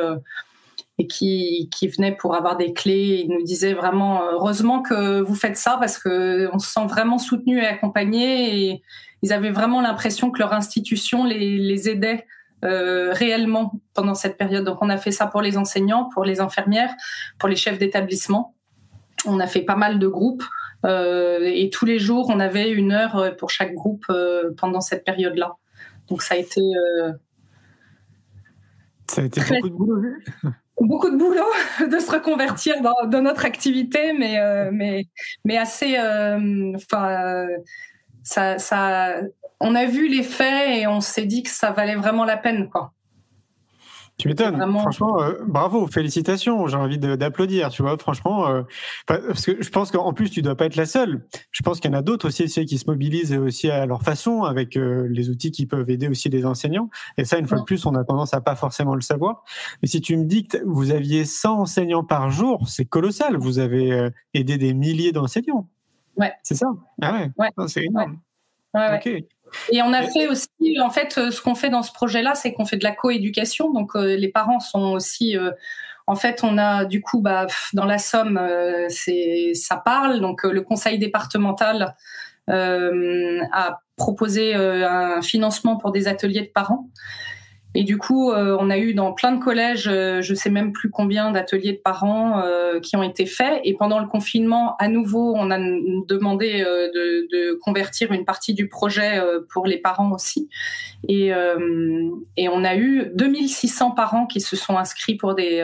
[0.99, 3.25] et qui, qui venaient pour avoir des clés.
[3.25, 7.19] Ils nous disaient vraiment heureusement que vous faites ça parce que on se sent vraiment
[7.19, 8.83] soutenu et accompagné
[9.23, 12.27] ils avaient vraiment l'impression que leur institution les, les aidait
[12.65, 14.65] euh, réellement pendant cette période.
[14.65, 16.95] Donc on a fait ça pour les enseignants, pour les infirmières,
[17.39, 18.55] pour les chefs d'établissement.
[19.27, 20.45] On a fait pas mal de groupes
[20.85, 25.05] euh, et tous les jours on avait une heure pour chaque groupe euh, pendant cette
[25.05, 25.57] période-là.
[26.09, 27.13] Donc ça a été euh,
[29.11, 30.09] ça a été beaucoup de boulot.
[30.81, 35.07] beaucoup de boulot de se reconvertir dans, dans notre activité, mais euh, mais
[35.45, 35.99] mais assez.
[35.99, 37.47] Enfin
[38.31, 39.17] ça, ça,
[39.59, 42.71] on a vu les faits et on s'est dit que ça valait vraiment la peine,
[42.71, 42.93] quoi.
[44.19, 44.61] Tu m'étonnes.
[44.79, 46.67] Franchement, euh, bravo, félicitations.
[46.69, 47.97] J'ai envie d'applaudir, tu vois.
[47.97, 48.63] Franchement, euh,
[49.07, 51.25] parce que je pense qu'en plus, tu dois pas être la seule.
[51.51, 54.43] Je pense qu'il y en a d'autres aussi, qui se mobilisent aussi à leur façon
[54.43, 56.91] avec euh, les outils qui peuvent aider aussi les enseignants.
[57.17, 59.43] Et ça, une fois de plus, on a tendance à pas forcément le savoir.
[59.81, 63.39] Mais si tu me dis que vous aviez 100 enseignants par jour, c'est colossal.
[63.39, 65.67] Vous avez aidé des milliers d'enseignants.
[66.21, 66.33] Ouais.
[66.43, 66.67] C'est ça?
[67.03, 67.31] Ah ouais.
[67.37, 67.67] ouais.
[67.67, 68.21] C'est énorme.
[68.75, 69.27] Ouais.
[69.73, 72.53] Et on a fait aussi, en fait, euh, ce qu'on fait dans ce projet-là, c'est
[72.53, 73.73] qu'on fait de la coéducation.
[73.73, 75.37] Donc, euh, les parents sont aussi.
[75.37, 75.51] Euh,
[76.07, 78.41] en fait, on a du coup, bah, dans la Somme,
[78.89, 80.21] c'est ça parle.
[80.21, 81.95] Donc, le conseil départemental
[82.49, 86.89] a proposé un financement pour des ateliers de parents.
[87.75, 90.73] Et du coup, euh, on a eu dans plein de collèges, euh, je sais même
[90.73, 93.61] plus combien d'ateliers de parents euh, qui ont été faits.
[93.65, 98.69] Et pendant le confinement, à nouveau, on a demandé de, de, convertir une partie du
[98.69, 99.21] projet
[99.53, 100.49] pour les parents aussi.
[101.09, 101.33] Et,
[102.37, 105.63] et on a eu 2600 parents qui se sont inscrits pour des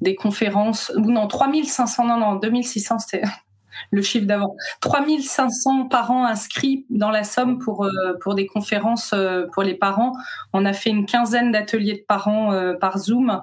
[0.00, 3.22] des conférences, ou non, 3500, non, non, 2600, c'était
[3.90, 4.56] le chiffre d'avant.
[4.80, 10.12] 3500 parents inscrits dans la Somme pour, euh, pour des conférences euh, pour les parents.
[10.52, 13.42] On a fait une quinzaine d'ateliers de parents euh, par Zoom.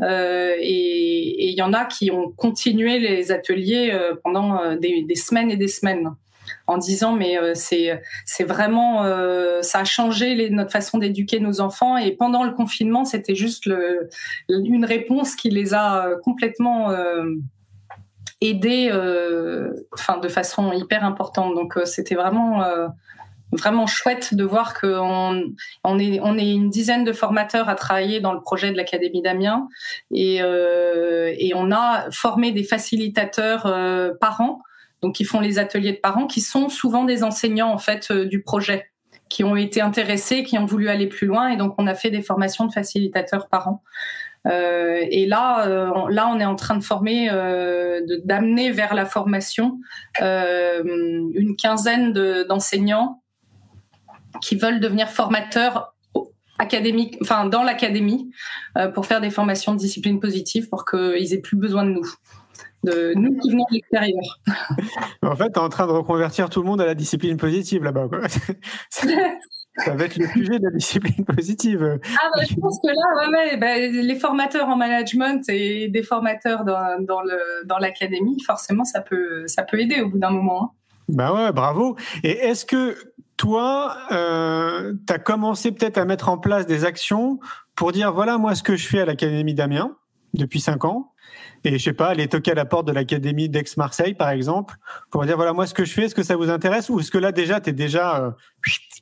[0.00, 5.56] et il y en a qui ont continué les ateliers pendant des, des, semaines et
[5.56, 6.14] des semaines
[6.68, 9.02] en disant mais c'est c'est vraiment
[9.60, 13.66] ça a changé les, notre façon d'éduquer nos enfants et pendant le confinement c'était juste
[13.66, 14.08] le,
[14.48, 16.92] une réponse qui les a complètement
[18.40, 21.54] aider euh, enfin de façon hyper importante.
[21.54, 22.88] Donc euh, c'était vraiment euh,
[23.52, 25.42] vraiment chouette de voir qu'on
[25.84, 29.22] on est, on est une dizaine de formateurs à travailler dans le projet de l'Académie
[29.22, 29.68] d'Amiens
[30.12, 34.60] et, euh, et on a formé des facilitateurs euh, parents,
[35.02, 38.42] donc qui font les ateliers de parents, qui sont souvent des enseignants en fait du
[38.42, 38.90] projet,
[39.30, 42.10] qui ont été intéressés, qui ont voulu aller plus loin et donc on a fait
[42.10, 43.82] des formations de facilitateurs parents.
[44.46, 48.94] Euh, et là, euh, on, là, on est en train de former, euh, d'amener vers
[48.94, 49.80] la formation
[50.20, 52.12] une quinzaine
[52.48, 53.22] d'enseignants
[54.40, 55.94] qui veulent devenir formateurs
[56.58, 58.30] académiques, enfin dans l'académie,
[58.94, 62.06] pour faire des formations de discipline positive, pour qu'ils aient plus besoin de nous
[62.84, 64.22] de nous qui venons de l'extérieur.
[65.22, 67.82] en fait, tu es en train de reconvertir tout le monde à la discipline positive
[67.82, 68.06] là-bas.
[69.84, 71.98] Ça va être le sujet de la discipline positive.
[72.04, 76.64] Ah bah, je pense que là, ouais, bah, les formateurs en management et des formateurs
[76.64, 76.98] dans,
[77.64, 80.64] dans l'académie, forcément, ça peut, ça peut aider au bout d'un moment.
[80.64, 80.70] Hein.
[81.08, 81.96] Bah ouais, bravo.
[82.22, 82.96] Et est-ce que
[83.36, 87.38] toi, euh, tu as commencé peut-être à mettre en place des actions
[87.74, 89.96] pour dire voilà moi ce que je fais à l'Académie d'Amiens
[90.34, 91.12] depuis cinq ans
[91.64, 94.76] et je sais pas aller toquer à la porte de l'Académie d'Aix-Marseille par exemple
[95.10, 96.88] pour dire voilà moi ce que je fais est-ce que ça vous intéresse?
[96.90, 98.30] Ou est-ce que là déjà tu es déjà euh,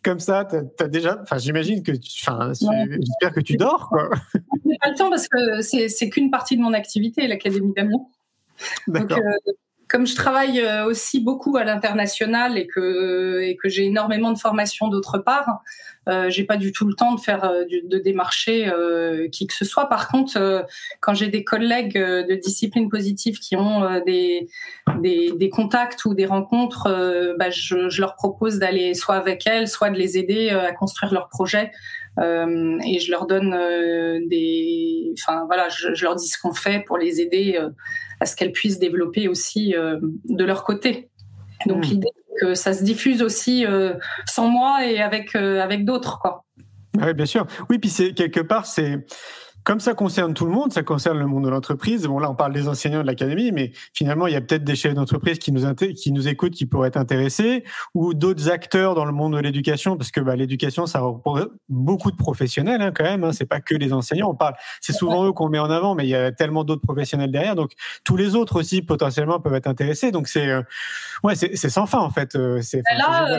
[0.03, 1.92] comme ça tu as déjà enfin j'imagine que
[2.23, 4.11] enfin j'espère que tu dors quoi.
[4.35, 8.05] J'ai pas le temps parce que c'est qu'une partie de mon activité l'Académie d'Amiens.
[8.88, 9.19] D'accord.
[9.19, 9.53] Euh,
[9.88, 14.38] comme je travaille euh, aussi beaucoup à l'international et que et que j'ai énormément de
[14.38, 15.62] formations d'autre part,
[16.09, 19.55] euh, j'ai pas du tout le temps de faire euh, de démarcher euh, qui que
[19.55, 19.88] ce soit.
[19.88, 20.62] Par contre, euh,
[21.01, 24.49] quand j'ai des collègues de discipline positive qui ont des,
[25.01, 29.68] des, des contacts ou des rencontres, bah, je, je, leur propose d'aller soit avec elles,
[29.68, 31.70] soit de les aider à construire leur projet.
[32.18, 33.51] et je leur donne
[34.29, 37.59] des, enfin voilà, je, je, leur dis ce qu'on fait pour les aider
[38.20, 39.98] à ce qu'elles puissent développer aussi euh,
[40.29, 41.11] de leur côté.
[41.66, 41.90] Donc hmm.
[41.90, 42.09] l'idée
[42.40, 43.94] que ça se diffuse aussi euh,
[44.26, 46.44] sans moi et avec euh, avec d'autres quoi.
[47.00, 47.46] Oui, bien sûr.
[47.70, 49.07] Oui, puis c'est quelque part c'est
[49.66, 52.07] comme ça concerne tout le monde, ça concerne le monde de l'entreprise.
[52.07, 54.76] Bon, là, on parle des enseignants de l'académie, mais finalement, il y a peut-être des
[54.76, 59.05] chefs d'entreprise qui nous qui nous écoutent, qui pourraient être intéressés, ou d'autres acteurs dans
[59.05, 63.02] le monde de l'éducation, parce que bah, l'éducation, ça représente beaucoup de professionnels hein, quand
[63.02, 63.24] même.
[63.24, 64.31] Hein, c'est pas que les enseignants.
[64.31, 66.83] On parle, c'est souvent eux qu'on met en avant, mais il y a tellement d'autres
[66.83, 67.57] professionnels derrière.
[67.57, 67.72] Donc,
[68.05, 70.12] tous les autres aussi potentiellement peuvent être intéressés.
[70.12, 70.62] Donc, c'est euh,
[71.24, 72.37] ouais, c'est sans fin en fait.
[72.37, 73.38] Euh, c'est là, euh,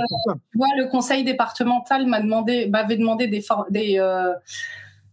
[0.54, 3.98] le conseil départemental m'a demandé, m'avait demandé des, des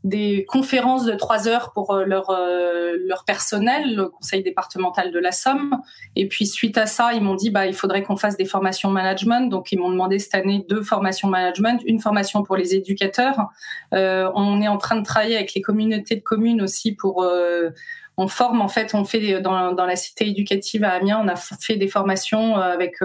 [0.05, 5.19] des conférences de trois heures pour euh, leur euh, leur personnel, le conseil départemental de
[5.19, 5.79] la Somme.
[6.14, 8.90] Et puis suite à ça, ils m'ont dit bah il faudrait qu'on fasse des formations
[8.90, 9.49] management.
[9.49, 13.49] Donc ils m'ont demandé cette année deux formations management, une formation pour les éducateurs.
[13.95, 17.71] Euh, on est en train de travailler avec les communautés de communes aussi pour euh,
[18.19, 21.35] on forme en fait, on fait dans, dans la cité éducative à Amiens, on a
[21.35, 22.99] fait des formations avec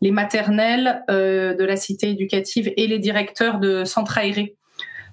[0.00, 4.67] les maternelles de la cité éducative et les directeurs de centres aérés euh,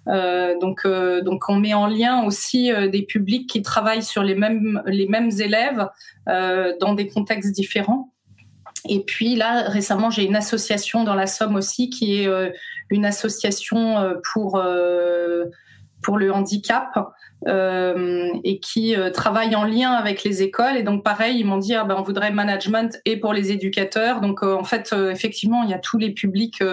[0.08, 4.36] donc, euh, donc on met en lien aussi euh, des publics qui travaillent sur les
[4.36, 5.88] mêmes élèves
[6.28, 8.12] dans des contextes différents.
[8.88, 12.30] Et puis là, récemment, j'ai une association dans la Somme aussi qui est
[12.92, 14.60] une association pour
[16.06, 17.02] pour le handicap euh,
[17.48, 20.78] et qui euh, travaillent en lien avec les écoles.
[20.78, 24.22] Et donc pareil, ils m'ont dit ah ben on voudrait management et pour les éducateurs.
[24.22, 26.64] Donc euh, en fait, euh, effectivement, il y a tous les publics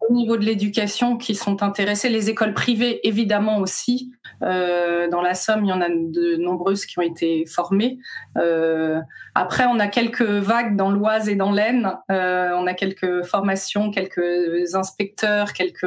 [0.00, 2.08] au niveau de l'éducation qui sont intéressés.
[2.08, 4.12] Les écoles privées évidemment aussi.
[4.40, 7.98] dans la Somme, il y en a de nombreuses qui ont été formées.
[9.34, 11.96] après, on a quelques vagues dans l'Oise et dans l'Aisne.
[12.08, 15.86] on a quelques formations, quelques inspecteurs, quelques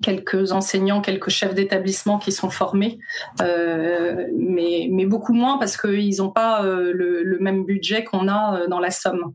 [0.00, 2.98] quelques enseignants, quelques chefs d'établissement qui sont formés,
[3.40, 8.60] euh, mais, mais beaucoup moins parce qu'ils n'ont pas euh, le, même budget qu'on a
[8.60, 9.34] euh, dans la Somme.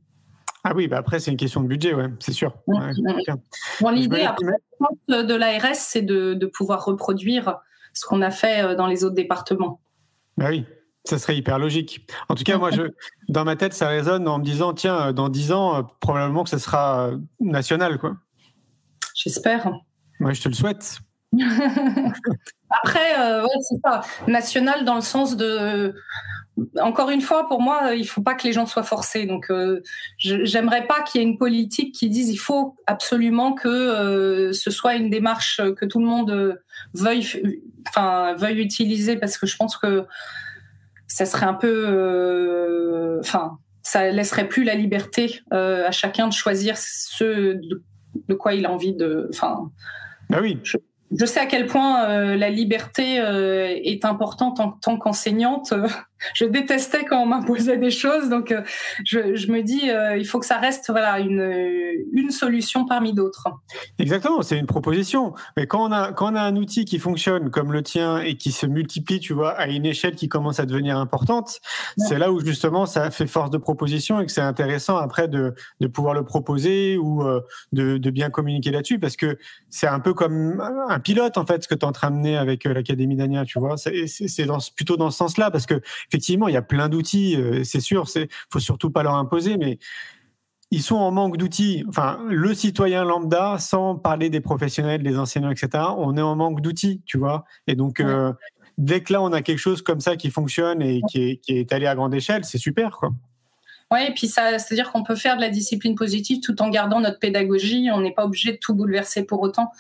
[0.63, 2.53] Ah oui, bah après c'est une question de budget, ouais, c'est sûr.
[2.67, 4.27] bon, l'idée
[5.07, 7.57] de l'ARS, c'est de, de, pouvoir reproduire
[7.93, 9.81] ce qu'on a fait dans les autres départements.
[10.35, 10.65] Bah oui,
[11.05, 12.05] ça serait hyper logique.
[12.27, 12.81] En tout cas, moi, je,
[13.29, 16.57] dans ma tête, ça résonne en me disant, tiens, dans dix ans, probablement que ce
[16.57, 18.17] sera national, quoi.
[19.15, 19.71] J'espère.
[20.19, 20.99] Moi, je te le souhaite.
[22.69, 24.01] Après, euh, c'est ça.
[24.27, 25.93] National dans le sens de.
[26.81, 29.25] Encore une fois, pour moi, il faut pas que les gens soient forcés.
[29.27, 29.81] Donc, euh,
[30.17, 34.71] j'aimerais pas qu'il y ait une politique qui dise il faut absolument que euh, ce
[34.71, 36.59] soit une démarche que tout le monde
[36.95, 37.27] veuille,
[37.87, 40.07] enfin, veuille utiliser, parce que je pense que
[41.07, 47.53] ça serait un peu, enfin, ça laisserait plus la liberté à chacun de choisir ce
[47.53, 47.83] de,
[48.27, 49.71] de quoi il a envie de, enfin
[50.33, 50.59] ah oui.
[50.63, 55.73] Je, sais à quel point euh, la liberté euh, est importante en tant qu'enseignante
[56.33, 58.61] je détestais quand on m'imposait des choses, donc euh,
[59.05, 61.51] je, je, me dis euh, il faut que ça reste voilà une,
[62.13, 63.47] une solution parmi d'autres.
[63.99, 65.33] Exactement, c'est une proposition.
[65.55, 68.35] Mais quand on a quand on a un outil qui fonctionne comme le tien et
[68.35, 71.59] qui se multiplie, tu vois, à une échelle qui commence à devenir importante,
[71.97, 75.53] c'est là où justement ça fait force de proposition et que c'est intéressant après de
[75.79, 79.37] de pouvoir le proposer ou euh, de, de bien communiquer là-dessus parce que
[79.69, 82.15] c'est un peu comme un pilote en fait ce que tu es en train de
[82.15, 83.75] mener avec l'Académie d'Ania, tu vois.
[83.77, 87.63] C'est dans plutôt dans ce sens-là parce que effectivement, il y a plein d'outils, euh,
[87.63, 89.79] c'est sûr, c'est faut surtout pas leur imposer, mais
[90.71, 91.85] ils sont en manque d'outils.
[91.87, 96.61] Enfin, le citoyen lambda, sans parler des professionnels, des enseignants, etc., on est en manque
[96.61, 97.45] d'outils, tu vois.
[97.67, 98.33] Et donc, euh,
[98.77, 101.57] dès que là, on a quelque chose comme ça qui fonctionne et qui est, qui
[101.57, 103.11] est allé à grande échelle, c'est super, quoi.
[103.89, 106.99] Ouais, et puis ça, c'est-à-dire qu'on peut faire de la discipline positive tout en gardant
[106.99, 107.89] notre pédagogie.
[107.93, 109.71] On n'est pas obligé de tout bouleverser pour autant.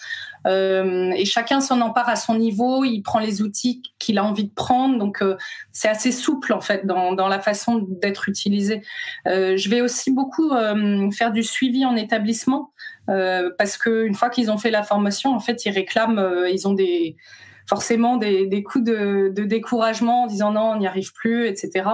[0.45, 2.85] Euh, et chacun s'en empare à son niveau.
[2.85, 4.97] Il prend les outils qu'il a envie de prendre.
[4.97, 5.35] Donc euh,
[5.73, 8.81] c'est assez souple en fait dans, dans la façon d'être utilisé.
[9.27, 10.51] Euh, je vais aussi beaucoup
[11.11, 12.71] faire du suivi en établissement
[13.07, 16.73] parce que une fois qu'ils ont fait la formation, en fait, ils réclament, ils ont
[16.73, 17.17] des
[17.67, 21.89] forcément des, des coups de, de découragement en disant non, on n'y arrive plus, etc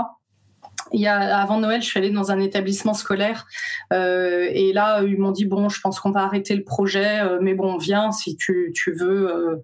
[0.94, 3.48] il y a, avant Noël, je suis allée dans un établissement scolaire
[3.92, 7.40] euh, et là, ils m'ont dit bon, je pense qu'on va arrêter le projet, euh,
[7.42, 9.30] mais bon, viens si tu, veux.
[9.30, 9.56] Euh,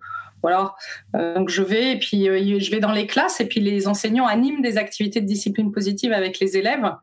[0.41, 0.73] voilà.
[1.13, 4.61] Donc je vais et puis je vais dans les classes et puis les enseignants animent
[4.61, 6.93] des activités de discipline positive avec les élèves.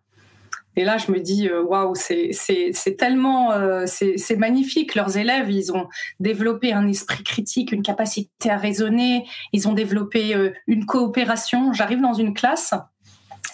[0.74, 3.50] Et là, je me dis, waouh, c'est c'est tellement,
[3.86, 4.94] c'est magnifique.
[4.94, 5.86] Leurs élèves, ils ont
[6.18, 9.26] développé un esprit critique, une capacité à raisonner.
[9.52, 10.34] Ils ont développé
[10.66, 11.74] une coopération.
[11.74, 12.72] J'arrive dans une classe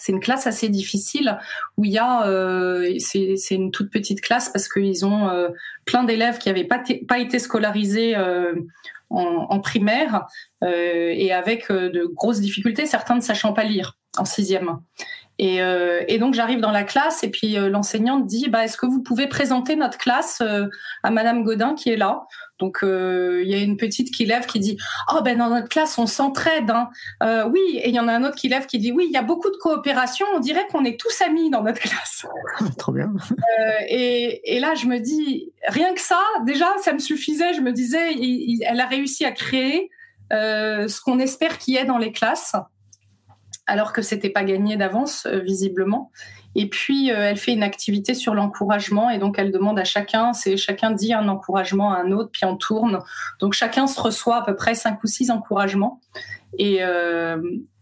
[0.03, 1.39] c'est une classe assez difficile
[1.77, 5.51] où il y a, euh, c'est une toute petite classe parce qu'ils ont euh,
[5.85, 8.53] plein d'élèves qui n'avaient pas, été scolarisés euh,
[9.11, 10.27] en, en, primaire
[10.61, 14.79] et avec de grosses difficultés, certains ne sachant pas lire en sixième.
[15.43, 18.77] Et, euh, et, donc j'arrive dans la classe et puis euh, l'enseignante dit bah, est-ce
[18.77, 20.67] que vous pouvez présenter notre classe euh,
[21.03, 22.29] à Madame Godin qui est là?
[22.61, 24.79] Donc il y a une petite qui lève qui dit
[25.13, 26.91] oh ben dans notre classe on s'entraide hein.
[27.51, 27.81] oui.
[27.83, 29.23] Et il y en a un autre qui lève qui dit oui il y a
[29.23, 30.27] beaucoup de coopération.
[30.33, 32.25] On dirait qu'on est tous amis dans notre classe.
[32.79, 33.13] Trop bien.
[33.89, 37.53] Et, et, là je me dis rien que ça déjà ça me suffisait.
[37.53, 39.91] Je me disais il, il, elle a réussi à créer
[40.31, 42.55] ce qu'on espère qu'il y ait dans les classes
[43.67, 46.11] alors que c'était pas gagné d'avance euh, visiblement.
[46.55, 50.33] Et puis euh, elle fait une activité sur l'encouragement et donc elle demande à chacun,
[50.33, 52.99] c'est chacun dit un encouragement à un autre puis on tourne.
[53.41, 56.01] Donc chacun se reçoit à peu près cinq ou six encouragements
[56.59, 57.41] et euh,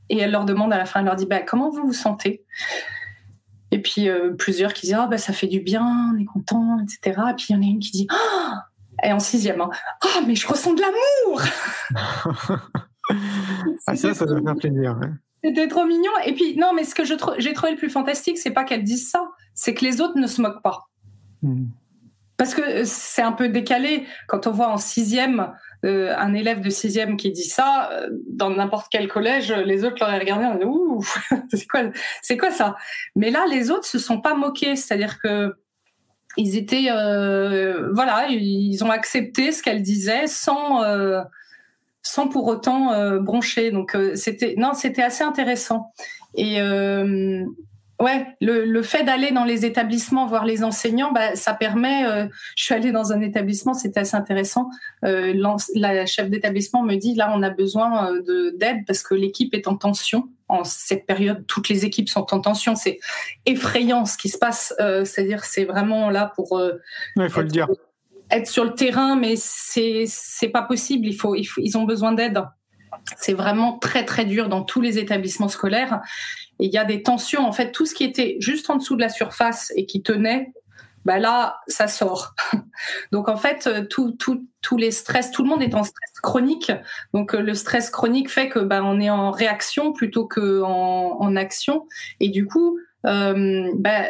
[0.09, 2.45] et elle leur demande à la fin, elle leur dit bah, comment vous vous sentez?
[3.73, 6.79] Et puis euh, plusieurs qui disent ah bah ça fait du bien, on est content,
[6.81, 7.21] etc.
[7.31, 8.67] Et puis il y en a une qui dit ah
[9.03, 9.71] et en sixième ah
[10.05, 11.43] oh, mais je ressens de l'amour.
[13.87, 14.97] ah ça ça doit faire plaisir.
[15.03, 15.19] Hein.
[15.43, 16.11] C'était trop mignon.
[16.27, 19.11] Et puis, non, mais ce que j'ai trouvé le plus fantastique, c'est pas qu'elles disent
[19.11, 19.23] ça,
[19.55, 20.89] c'est que les autres ne se moquent pas.
[21.43, 21.67] Mmh.
[22.37, 24.07] Parce que c'est un peu décalé.
[24.27, 25.53] Quand on voit en sixième
[25.85, 29.97] euh, un élève de sixième qui dit ça, euh, dans n'importe quel collège, les autres
[30.01, 31.05] l'auraient regardé en disant Ouh,
[31.53, 31.83] c'est quoi,
[32.23, 32.77] c'est quoi ça?
[33.15, 34.77] Mais là, les autres se sont pas moqués.
[34.77, 35.55] C'est-à-dire que
[36.37, 41.23] ils étaient, euh, voilà, ils ont accepté ce qu'elle disait sans euh,
[42.03, 43.71] sans pour autant euh, broncher.
[43.71, 45.93] Donc euh, c'était non, c'était assez intéressant.
[46.35, 47.45] Et euh,
[48.01, 52.07] ouais, le, le fait d'aller dans les établissements voir les enseignants, bah, ça permet.
[52.07, 52.27] Euh,
[52.57, 54.71] je suis allée dans un établissement, c'était assez intéressant.
[55.05, 55.35] Euh,
[55.75, 59.69] la chef d'établissement me dit là, on a besoin de d'aide parce que l'équipe est
[59.69, 60.29] en tension.
[60.49, 62.75] En cette période, toutes les équipes sont en tension.
[62.75, 62.99] C'est
[63.47, 64.75] effrayant ce qui se passe.
[64.79, 66.61] C'est-à-dire, c'est vraiment là pour.
[67.15, 67.69] Il faut le dire
[68.31, 71.07] être sur le terrain, mais c'est c'est pas possible.
[71.07, 72.43] Il faut, il faut ils ont besoin d'aide.
[73.17, 76.01] C'est vraiment très très dur dans tous les établissements scolaires.
[76.59, 77.47] Et il y a des tensions.
[77.47, 80.53] En fait, tout ce qui était juste en dessous de la surface et qui tenait,
[81.05, 82.35] bah là, ça sort.
[83.13, 86.73] Donc en fait, tous tout, tout les stress, tout le monde est en stress chronique.
[87.15, 91.37] Donc le stress chronique fait que bah, on est en réaction plutôt que en, en
[91.37, 91.87] action.
[92.21, 94.07] Et du coup, euh, bah,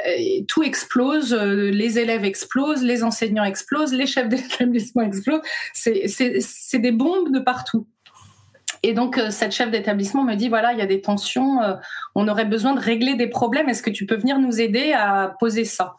[0.49, 5.43] tout explose, euh, les élèves explosent, les enseignants explosent, les chefs d'établissement explosent.
[5.75, 7.87] C'est des bombes de partout.
[8.83, 11.75] Et donc, euh, cette chef d'établissement me dit, voilà, il y a des tensions, euh,
[12.15, 15.35] on aurait besoin de régler des problèmes, est-ce que tu peux venir nous aider à
[15.39, 15.97] poser ça?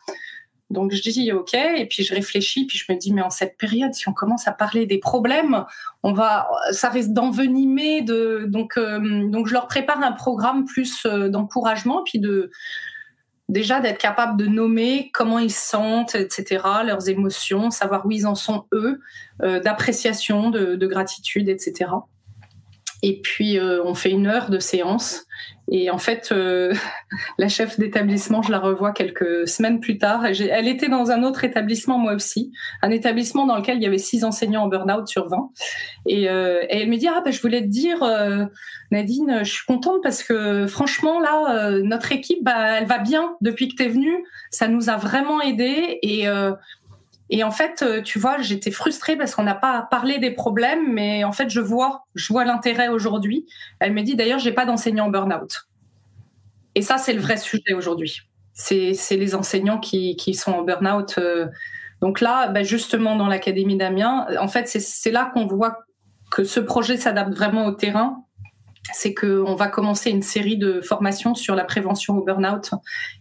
[0.72, 3.57] Donc je dis ok, et puis je réfléchis, puis je me dis mais en cette
[3.57, 5.65] période, si on commence à parler des problèmes,
[6.03, 8.05] on va, ça risque d'envenimer.
[8.09, 12.51] Euh, donc je leur prépare un programme plus euh, d'encouragement, puis de
[13.51, 18.26] déjà d'être capable de nommer comment ils se sentent, etc., leurs émotions, savoir où ils
[18.26, 18.99] en sont eux,
[19.43, 21.91] euh, d'appréciation, de, gratitude, etc.
[23.04, 25.26] Et puis euh, on fait une heure de séance
[25.74, 26.74] et en fait, euh,
[27.38, 30.26] la chef d'établissement, je la revois quelques semaines plus tard.
[30.26, 33.97] Elle était dans un autre établissement, moi aussi, un établissement dans lequel il y avait
[33.97, 35.49] six enseignants en burn-out sur 20.
[36.08, 38.45] Et, euh, et elle me dit, ah ben, je voulais te dire, euh,
[38.91, 43.38] Nadine, je suis contente parce que franchement, là, euh, notre équipe, bah, elle va bien
[43.39, 44.26] depuis que tu es venue.
[44.52, 46.28] Ça nous a vraiment aidé et...
[47.32, 50.91] Euh, et en fait, tu vois, j'étais frustrée parce qu'on n'a pas parlé des problèmes,
[50.91, 53.45] mais en fait, je vois, je vois l'intérêt aujourd'hui.
[53.79, 55.67] Elle me dit d'ailleurs, j'ai pas d'enseignants en burn-out.
[56.75, 58.21] Et ça, c'est le vrai sujet aujourd'hui.
[58.53, 61.19] C'est les enseignants qui, sont en burn-out.
[62.01, 65.79] Donc là, ben justement, dans l'Académie d'Amiens, en fait, c'est là qu'on voit
[66.32, 68.23] que ce projet s'adapte vraiment au terrain
[68.93, 72.71] c'est qu'on va commencer une série de formations sur la prévention au burn-out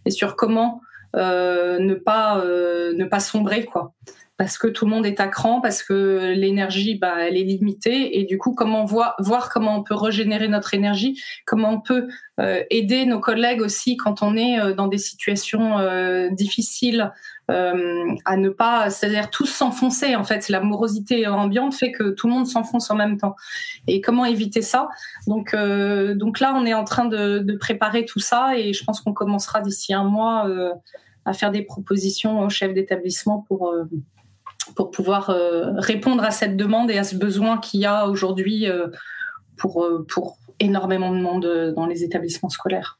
[0.05, 3.93] et sur comment euh, ne pas euh, ne pas sombrer quoi
[4.41, 8.19] parce que tout le monde est à cran, parce que l'énergie, bah, elle est limitée,
[8.19, 12.07] et du coup, comment voir, comment on peut régénérer notre énergie, comment on peut
[12.39, 17.11] euh, aider nos collègues aussi quand on est euh, dans des situations euh, difficiles,
[17.49, 20.15] à ne pas, c'est-à-dire tous s'enfoncer.
[20.15, 23.35] En fait, la morosité ambiante fait que tout le monde s'enfonce en même temps.
[23.87, 24.87] Et comment éviter ça?
[25.27, 29.01] Donc, donc là, on est en train de, de, préparer tout ça, et je pense
[29.01, 30.49] qu'on commencera d'ici un mois
[31.25, 33.73] à faire des propositions aux chefs d'établissement pour
[34.75, 38.67] pour pouvoir euh, répondre à cette demande et à ce besoin qu'il y a aujourd'hui
[38.67, 38.87] euh,
[39.57, 42.99] pour, euh, pour énormément de monde dans les établissements scolaires.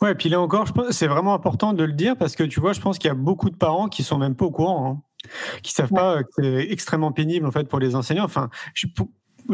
[0.00, 2.72] Ouais, et puis là encore, c'est vraiment important de le dire parce que tu vois,
[2.72, 5.28] je pense qu'il y a beaucoup de parents qui sont même pas au courant, hein,
[5.62, 8.24] qui savent pas que c'est extrêmement pénible en fait pour les enseignants.
[8.24, 8.86] Enfin, je,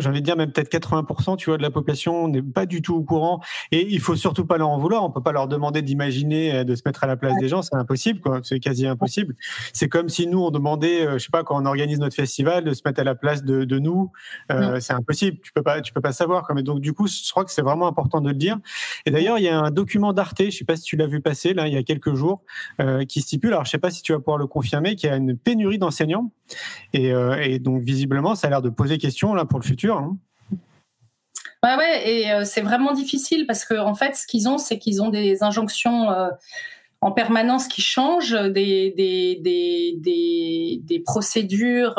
[0.01, 2.83] j'ai envie de dire même peut-être 80% tu vois de la population n'est pas du
[2.83, 3.41] tout au courant.
[3.73, 5.05] Et il faut surtout pas leur en vouloir.
[5.05, 7.63] On peut pas leur demander d'imaginer euh, de se mettre à la place des gens.
[7.63, 8.41] C'est impossible quoi.
[8.43, 9.35] C'est quasi impossible.
[9.73, 12.65] C'est comme si nous on demandait euh, je sais pas quand on organise notre festival
[12.65, 14.13] de se mettre à la place de, de nous.
[14.53, 15.39] Euh, c'est impossible.
[15.43, 16.55] Tu peux pas tu peux pas savoir quoi.
[16.55, 18.59] mais donc du coup je crois que c'est vraiment important de le dire.
[19.07, 21.21] Et d'ailleurs il y a un document d'Arte je sais pas si tu l'as vu
[21.21, 22.43] passer là il y a quelques jours
[22.81, 25.13] euh, qui stipule alors je sais pas si tu vas pouvoir le confirmer qu'il y
[25.13, 26.31] a une pénurie d'enseignants
[26.93, 29.97] et, euh, et donc visiblement ça a l'air de poser question là pour le futur
[29.97, 30.17] Hein.
[31.63, 34.79] Ouais, ouais, et euh, c'est vraiment difficile parce qu'en en fait, ce qu'ils ont, c'est
[34.79, 36.29] qu'ils ont des injonctions euh,
[37.01, 41.95] en permanence qui changent, des, des, des, des, procédures,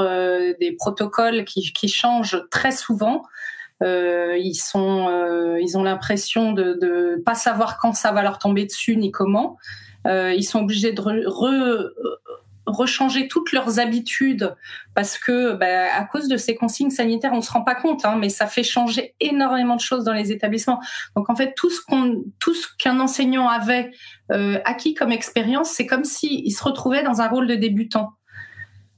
[0.60, 3.24] des protocoles qui, qui, changent très souvent.
[3.82, 8.96] ils sont, ils ont l'impression de ne pas savoir quand ça va leur tomber dessus
[8.96, 9.58] ni comment.
[10.06, 11.92] ils sont obligés de re,
[12.68, 14.56] rechanger toutes leurs habitudes
[14.94, 18.18] parce que bah, à cause de ces consignes sanitaires, on se rend pas compte, hein,
[18.20, 20.80] mais ça fait changer énormément de choses dans les établissements.
[21.16, 23.92] Donc en fait, tout ce qu'un enseignant avait
[24.32, 28.17] euh, acquis comme expérience, c'est comme s'il se retrouvait dans un rôle de débutant.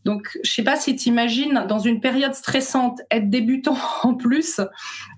[0.06, 4.62] Donc, je sais pas si tu imagines, dans une période stressante, être débutant en plus,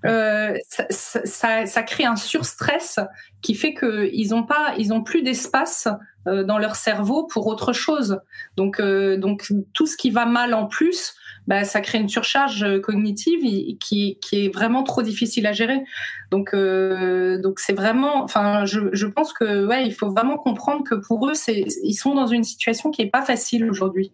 [0.04, 2.98] euh, ça, ça, ça, crée un surstress
[3.42, 5.88] qui fait qu'ils n'ont pas, ils ont plus d'espace
[6.28, 8.20] euh, dans leur cerveau pour autre chose.
[8.56, 11.14] Donc, euh, donc tout ce qui va mal en plus,
[11.48, 13.40] bah, ça crée une surcharge cognitive
[13.80, 15.82] qui, qui est vraiment trop difficile à gérer.
[16.30, 20.84] Donc, euh, donc c'est vraiment, enfin, je, je pense que ouais, il faut vraiment comprendre
[20.84, 24.12] que pour eux, c'est, ils sont dans une situation qui est pas facile aujourd'hui.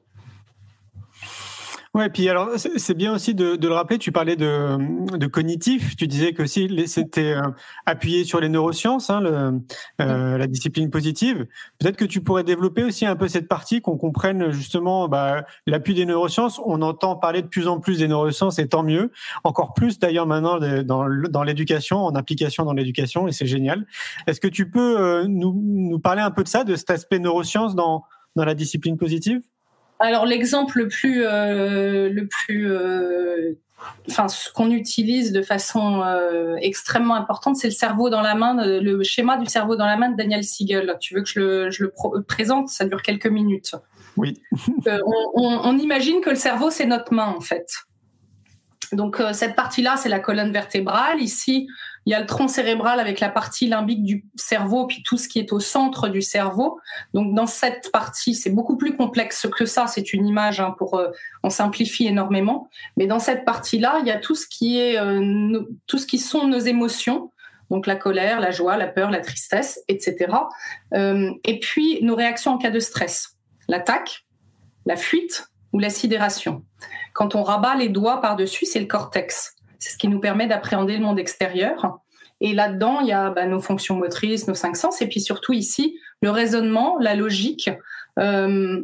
[1.94, 3.98] Ouais, puis alors c'est bien aussi de, de, le rappeler.
[3.98, 4.76] Tu parlais de,
[5.16, 5.96] de cognitif.
[5.96, 7.42] Tu disais que si c'était euh,
[7.86, 9.60] appuyé sur les neurosciences, hein, le,
[10.00, 11.46] euh, la discipline positive.
[11.78, 15.94] Peut-être que tu pourrais développer aussi un peu cette partie, qu'on comprenne justement bah, l'appui
[15.94, 16.60] des neurosciences.
[16.64, 19.10] On entend parler de plus en plus des neurosciences, et tant mieux.
[19.44, 23.86] Encore plus d'ailleurs maintenant dans, dans l'éducation, en application dans l'éducation, et c'est génial.
[24.26, 27.18] Est-ce que tu peux euh, nous, nous parler un peu de ça, de cet aspect
[27.18, 28.04] neurosciences dans
[28.36, 29.40] dans la discipline positive?
[29.98, 33.54] Alors l'exemple le plus, euh, le plus, euh,
[34.08, 38.54] enfin ce qu'on utilise de façon euh, extrêmement importante, c'est le cerveau dans la main,
[38.64, 40.96] le schéma du cerveau dans la main de Daniel Siegel.
[41.00, 42.68] Tu veux que je le, je le présente?
[42.68, 43.74] Ça dure quelques minutes.
[44.16, 44.40] Oui.
[44.86, 47.68] on, on, on, imagine que le cerveau c'est notre main en fait.
[48.92, 51.20] Donc cette partie-là, c'est la colonne vertébrale.
[51.20, 51.68] Ici,
[52.08, 55.28] il y a le tronc cérébral avec la partie limbique du cerveau, puis tout ce
[55.28, 56.80] qui est au centre du cerveau.
[57.12, 59.86] Donc dans cette partie, c'est beaucoup plus complexe que ça.
[59.86, 61.10] C'est une image hein, pour, euh,
[61.42, 62.70] on simplifie énormément.
[62.96, 66.16] Mais dans cette partie-là, il y a tout ce qui est, euh, tout ce qui
[66.16, 67.30] sont nos émotions.
[67.70, 70.32] Donc la colère, la joie, la peur, la tristesse, etc.
[70.94, 73.36] Euh, et puis nos réactions en cas de stress.
[73.68, 74.24] L'attaque,
[74.86, 76.64] la fuite ou la sidération.
[77.12, 79.57] Quand on rabat les doigts par-dessus, c'est le cortex.
[79.78, 82.00] C'est ce qui nous permet d'appréhender le monde extérieur.
[82.40, 85.52] Et là-dedans, il y a bah, nos fonctions motrices, nos cinq sens, et puis surtout
[85.52, 87.70] ici, le raisonnement, la logique.
[88.18, 88.80] Euh,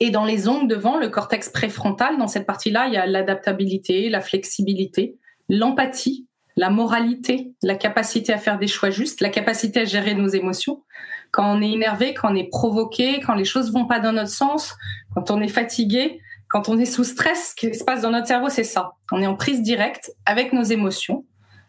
[0.00, 4.08] et dans les ongles devant, le cortex préfrontal, dans cette partie-là, il y a l'adaptabilité,
[4.08, 5.16] la flexibilité,
[5.48, 10.28] l'empathie, la moralité, la capacité à faire des choix justes, la capacité à gérer nos
[10.28, 10.82] émotions.
[11.30, 14.30] Quand on est énervé, quand on est provoqué, quand les choses vont pas dans notre
[14.30, 14.74] sens,
[15.14, 18.26] quand on est fatigué, quand on est sous stress, ce qui se passe dans notre
[18.26, 18.92] cerveau, c'est ça.
[19.12, 21.26] On est en prise directe avec nos émotions,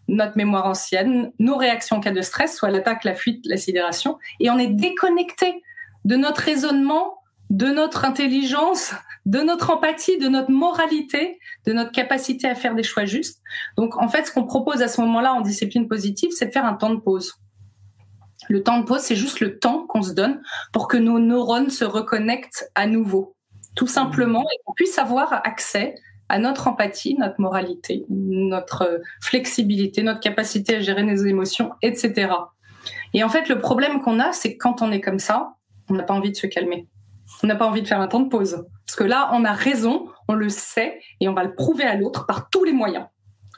[0.07, 4.17] notre mémoire ancienne, nos réactions en cas de stress, soit l'attaque, la fuite, la sidération,
[4.39, 5.61] et on est déconnecté
[6.05, 7.19] de notre raisonnement,
[7.49, 8.93] de notre intelligence,
[9.25, 13.41] de notre empathie, de notre moralité, de notre capacité à faire des choix justes.
[13.75, 16.65] Donc, en fait, ce qu'on propose à ce moment-là en discipline positive, c'est de faire
[16.65, 17.35] un temps de pause.
[18.47, 21.69] Le temps de pause, c'est juste le temps qu'on se donne pour que nos neurones
[21.69, 23.35] se reconnectent à nouveau
[23.79, 25.95] tout simplement, et qu'on puisse avoir accès
[26.27, 32.29] à notre empathie, notre moralité, notre flexibilité, notre capacité à gérer nos émotions, etc.
[33.13, 35.53] Et en fait, le problème qu'on a, c'est que quand on est comme ça,
[35.89, 36.89] on n'a pas envie de se calmer.
[37.41, 38.65] On n'a pas envie de faire un temps de pause.
[38.85, 41.95] Parce que là, on a raison, on le sait, et on va le prouver à
[41.95, 43.05] l'autre par tous les moyens,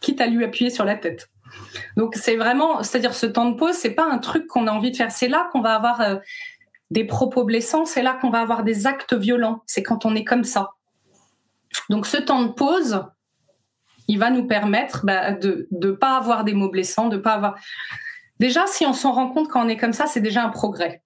[0.01, 1.32] quitte à lui appuyer sur la tête.
[1.97, 4.91] Donc c'est vraiment, c'est-à-dire ce temps de pause, c'est pas un truc qu'on a envie
[4.91, 5.11] de faire.
[5.11, 6.17] C'est là qu'on va avoir euh,
[6.92, 9.64] des propos blessants, c'est là qu'on va avoir des actes violents.
[9.66, 10.72] C'est quand on est comme ça.
[11.89, 13.06] Donc ce temps de pause,
[14.10, 17.56] il va nous permettre bah, de ne pas avoir des mots blessants, de pas avoir.
[18.39, 21.02] Déjà, si on s'en rend compte quand on est comme ça, c'est déjà un progrès.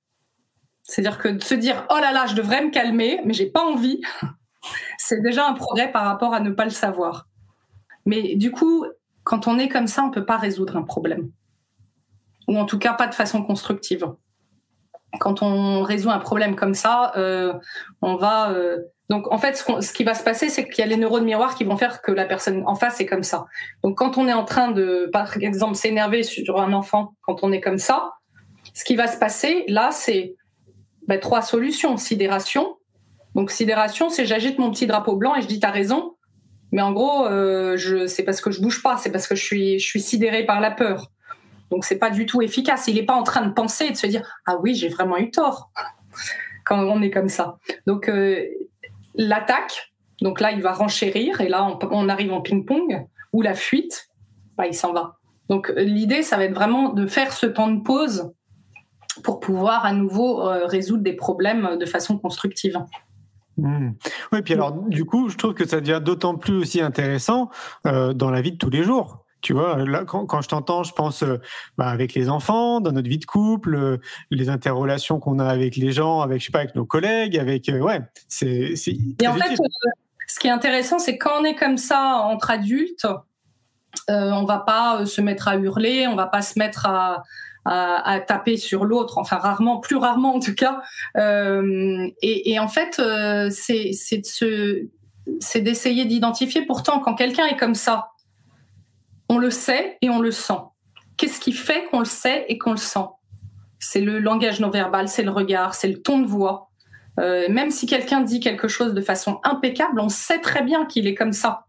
[0.82, 3.64] C'est-à-dire que de se dire oh là là, je devrais me calmer, mais j'ai pas
[3.64, 4.02] envie,
[4.98, 7.28] c'est déjà un progrès par rapport à ne pas le savoir.
[8.08, 8.86] Mais du coup,
[9.24, 11.30] quand on est comme ça, on peut pas résoudre un problème,
[12.48, 14.08] ou en tout cas pas de façon constructive.
[15.20, 17.54] Quand on résout un problème comme ça, euh,
[18.02, 18.78] on va euh,
[19.10, 21.26] donc en fait, ce, ce, qui va se passer, c'est qu'il y a les neurones
[21.26, 23.46] miroirs qui vont faire que la personne en face est comme ça.
[23.84, 27.52] Donc quand on est en train de, par exemple, s'énerver sur un enfant, quand on
[27.52, 28.14] est comme ça,
[28.74, 30.36] ce qui va se passer là, c'est
[31.08, 31.98] ben, trois solutions.
[31.98, 32.78] Sidération.
[33.36, 36.16] Donc sidération, c'est j'agite mon petit drapeau blanc et je dis t'as raison.
[36.72, 39.80] Mais en gros, euh, c'est parce que je bouge pas, c'est parce que je suis,
[39.80, 41.12] je suis sidéré par la peur.
[41.76, 42.88] Donc c'est pas du tout efficace.
[42.88, 45.18] Il n'est pas en train de penser et de se dire ah oui j'ai vraiment
[45.18, 45.72] eu tort
[46.64, 47.58] quand on est comme ça.
[47.86, 48.46] Donc euh,
[49.14, 54.08] l'attaque, donc là il va renchérir et là on, arrive en ping-pong ou la fuite,
[54.58, 55.18] bah, il s'en va.
[55.50, 58.32] Donc l'idée ça va être vraiment de faire ce temps de pause
[59.22, 62.80] pour pouvoir à nouveau euh, résoudre des problèmes de façon constructive.
[63.58, 63.90] Mmh.
[64.32, 67.50] Oui, puis alors du coup, je trouve que ça devient d'autant plus aussi intéressant
[67.86, 69.25] euh, dans la vie de tous les jours.
[69.46, 71.38] Tu vois, là, quand, quand je t'entends, je pense euh,
[71.78, 73.98] bah, avec les enfants, dans notre vie de couple, euh,
[74.32, 77.70] les interrelations qu'on a avec les gens, avec je sais pas, avec nos collègues, avec
[77.70, 78.74] euh, ouais, c'est.
[79.22, 79.56] Et en fait,
[80.28, 83.06] ce qui est intéressant, c'est quand on est comme ça entre adultes,
[84.08, 87.22] on va pas se mettre à hurler, on va pas se mettre à
[87.66, 90.82] à, à taper sur l'autre, enfin rarement, plus rarement en tout cas.
[91.18, 93.92] Euh, et, et, en fait, euh, c'est
[95.62, 96.64] d'essayer d'identifier.
[96.66, 98.10] Pourtant, quand quelqu'un est comme ça,
[99.30, 100.60] on le sait et on le sent.
[101.18, 103.08] Qu'est-ce qui fait qu'on le sait et qu'on le sent?
[103.80, 106.70] C'est le langage non verbal, c'est le regard, c'est le ton de voix.
[107.20, 111.08] Euh, même si quelqu'un dit quelque chose de façon impeccable, on sait très bien qu'il
[111.08, 111.66] est comme ça.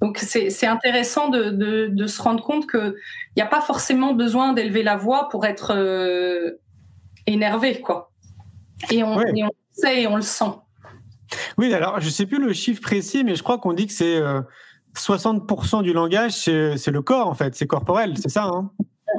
[0.00, 2.94] Donc c'est intéressant de, de, de, se rendre compte qu'il
[3.36, 6.52] n'y a pas forcément besoin d'élever la voix pour être euh,
[7.26, 8.12] énervé, quoi.
[8.92, 10.52] Et on, et on, le sait et on le sent.
[11.56, 13.92] Oui, alors je ne sais plus le chiffre précis, mais je crois qu'on dit que
[13.92, 14.40] c'est euh,
[14.96, 18.70] 60% du langage, c'est le corps en fait, c'est corporel, c'est ça hein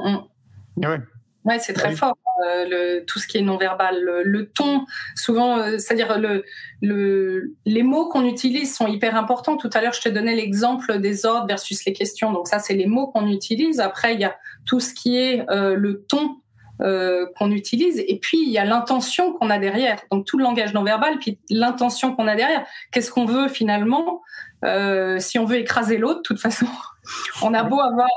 [0.04, 0.88] -hmm.
[0.88, 1.00] ouais.
[1.44, 2.16] Ouais, c'est très fort.
[2.46, 6.44] Euh, le, tout ce qui est non verbal, le, le ton, souvent, euh, c'est-à-dire le,
[6.82, 9.56] le, les mots qu'on utilise sont hyper importants.
[9.56, 12.32] Tout à l'heure, je te donnais l'exemple des ordres versus les questions.
[12.32, 13.80] Donc ça, c'est les mots qu'on utilise.
[13.80, 16.36] Après, il y a tout ce qui est euh, le ton
[16.82, 20.00] euh, qu'on utilise, et puis il y a l'intention qu'on a derrière.
[20.10, 22.64] Donc tout le langage non verbal, puis l'intention qu'on a derrière.
[22.90, 24.22] Qu'est-ce qu'on veut finalement?
[24.64, 26.66] Euh, Si on veut écraser l'autre, de toute façon.
[27.42, 28.08] On a beau avoir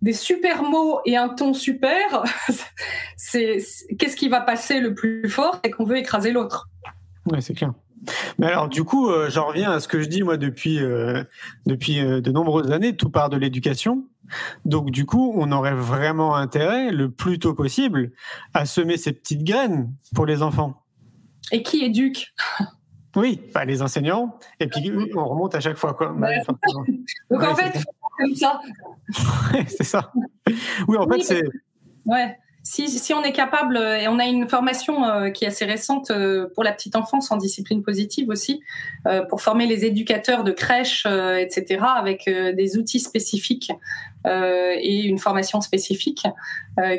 [0.00, 2.24] des super mots et un ton super,
[3.16, 3.58] c'est
[3.98, 6.68] qu'est-ce qui va passer le plus fort C'est qu'on veut écraser l'autre.
[7.26, 7.72] Ouais, c'est clair.
[8.38, 11.22] Mais alors, du coup, euh, j'en reviens à ce que je dis moi depuis euh,
[11.66, 12.96] depuis euh, de nombreuses années.
[12.96, 14.06] Tout part de l'éducation.
[14.64, 18.12] Donc, du coup, on aurait vraiment intérêt, le plus tôt possible,
[18.54, 20.82] à semer ces petites graines pour les enfants.
[21.50, 22.34] Et qui éduque?
[23.16, 24.38] Oui, les enseignants.
[24.60, 26.12] Et puis, on remonte à chaque fois, quoi.
[26.12, 26.40] Ouais.
[27.30, 27.84] Donc, en fait,
[28.18, 28.60] comme ça.
[29.66, 30.12] c'est ça.
[30.88, 31.42] Oui, en fait, c'est.
[32.06, 32.36] Ouais.
[32.64, 36.12] Si, si, on est capable, et on a une formation euh, qui est assez récente
[36.12, 38.62] euh, pour la petite enfance en discipline positive aussi,
[39.08, 43.72] euh, pour former les éducateurs de crèche, etc., avec des outils spécifiques
[44.24, 46.26] et une formation spécifique,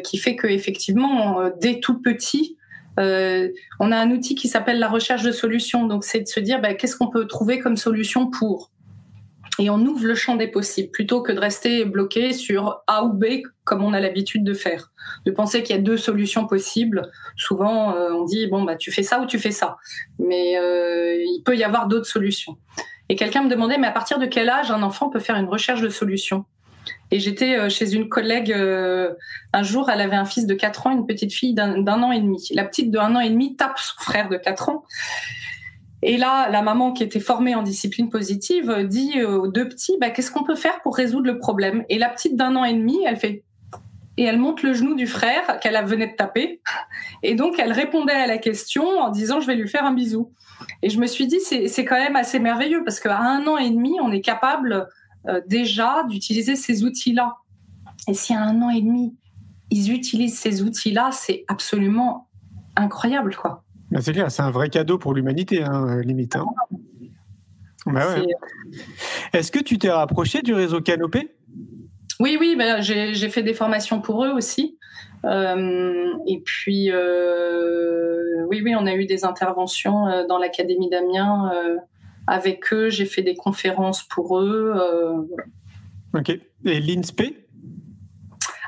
[0.03, 2.57] qui fait que effectivement, dès tout petit,
[2.97, 5.87] on a un outil qui s'appelle la recherche de solutions.
[5.87, 8.71] Donc, c'est de se dire bah, qu'est-ce qu'on peut trouver comme solution pour?
[9.59, 13.13] Et on ouvre le champ des possibles plutôt que de rester bloqué sur A ou
[13.13, 13.25] B
[13.63, 14.91] comme on a l'habitude de faire.
[15.25, 17.11] De penser qu'il y a deux solutions possibles.
[17.37, 19.77] Souvent, euh, on dit bon bah tu fais ça ou tu fais ça,
[20.17, 22.57] mais euh, il peut y avoir d'autres solutions.
[23.09, 25.47] Et quelqu'un me demandait mais à partir de quel âge un enfant peut faire une
[25.47, 26.45] recherche de solution
[27.11, 29.13] Et j'étais euh, chez une collègue euh,
[29.53, 32.19] un jour, elle avait un fils de 4 ans, une petite fille d'un an et
[32.19, 32.47] demi.
[32.53, 34.83] La petite de un an et demi tape son frère de 4 ans
[36.05, 40.09] et là, la maman qui était formée en discipline positive dit aux deux petits, bah,
[40.09, 41.85] qu'est-ce qu'on peut faire pour résoudre le problème?
[41.87, 43.43] Et la petite d'un an et demi, elle fait,
[44.17, 46.61] et elle monte le genou du frère qu'elle venait de taper.
[47.23, 50.31] Et donc, elle répondait à la question en disant je vais lui faire un bisou.
[50.81, 53.69] Et je me suis dit c'est quand même assez merveilleux parce qu'à un an et
[53.69, 54.87] demi, on est capable
[55.47, 57.37] déjà d'utiliser ces outils-là.
[58.07, 59.15] Et si à un an et demi,
[59.69, 62.29] ils utilisent ces outils-là, c'est absolument
[62.75, 63.63] incroyable, quoi.
[63.99, 66.35] c'est clair, c'est un vrai cadeau pour l'humanité, hein, limite.
[66.35, 66.45] Hein.
[67.85, 68.25] Bah ouais.
[69.33, 71.35] Est-ce que tu t'es rapproché du réseau Canopé?
[72.19, 74.77] Oui, oui, ben, j'ai fait des formations pour eux aussi.
[75.25, 81.51] Euh, et puis, euh, oui, oui, on a eu des interventions euh, dans l'Académie d'Amiens
[82.27, 82.89] avec eux.
[82.89, 84.73] J'ai fait des conférences pour eux.
[86.13, 86.29] Ok.
[86.65, 87.23] Et l'INSPE?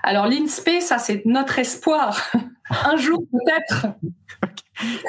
[0.04, 2.22] Alors, l'INSPE, ça, c'est notre espoir.
[2.70, 3.88] Un jour, peut-être.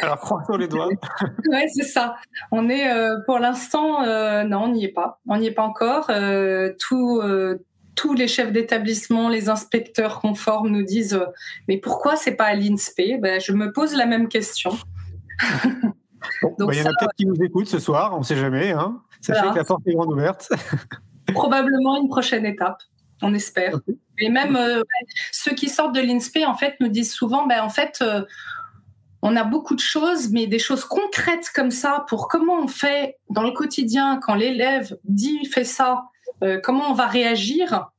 [0.03, 0.89] Alors, croisons les doigts.
[1.51, 2.17] oui, c'est ça.
[2.51, 2.89] On est,
[3.27, 4.05] pour l'instant,
[4.45, 5.21] non, on n'y est pas.
[5.27, 6.11] On n'y est pas encore.
[6.79, 7.21] tout
[7.97, 11.27] tous les chefs d'établissement, les inspecteurs conformes nous disent euh,
[11.67, 13.21] mais pourquoi c'est pas à l'INSPE?
[13.21, 14.71] Ben, Je me pose la même question.
[16.43, 18.73] Bah, il y en a peut-être qui nous écoutent ce soir, on ne sait jamais.
[18.73, 19.01] Hein.
[19.21, 20.49] Sachez que la porte est grande ouverte.
[21.33, 22.83] Probablement une prochaine étape,
[23.23, 23.79] on espère.
[24.19, 24.83] Et même euh,
[25.33, 28.23] ceux qui sortent de l'INSPE, en fait, nous disent souvent, ben, en fait, euh,
[29.23, 33.19] on a beaucoup de choses, mais des choses concrètes comme ça pour comment on fait
[33.31, 36.05] dans le quotidien quand l'élève dit fait ça
[36.43, 37.91] euh, comment on va réagir,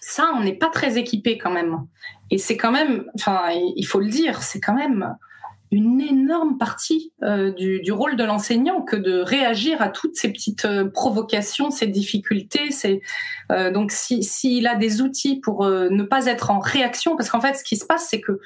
[0.00, 1.86] ça, on n'est pas très équipé quand même.
[2.30, 5.16] Et c'est quand même, enfin, il faut le dire, c'est quand même
[5.76, 10.64] une énorme partie euh, du, rôle de l'enseignant que de réagir à toutes ces petites
[10.64, 12.70] euh, provocations, ces difficultés.
[12.70, 13.00] C'est
[13.72, 17.62] donc s'il a des outils pour ne pas être en réaction, parce qu'en fait, ce
[17.62, 18.40] qui se passe, c'est que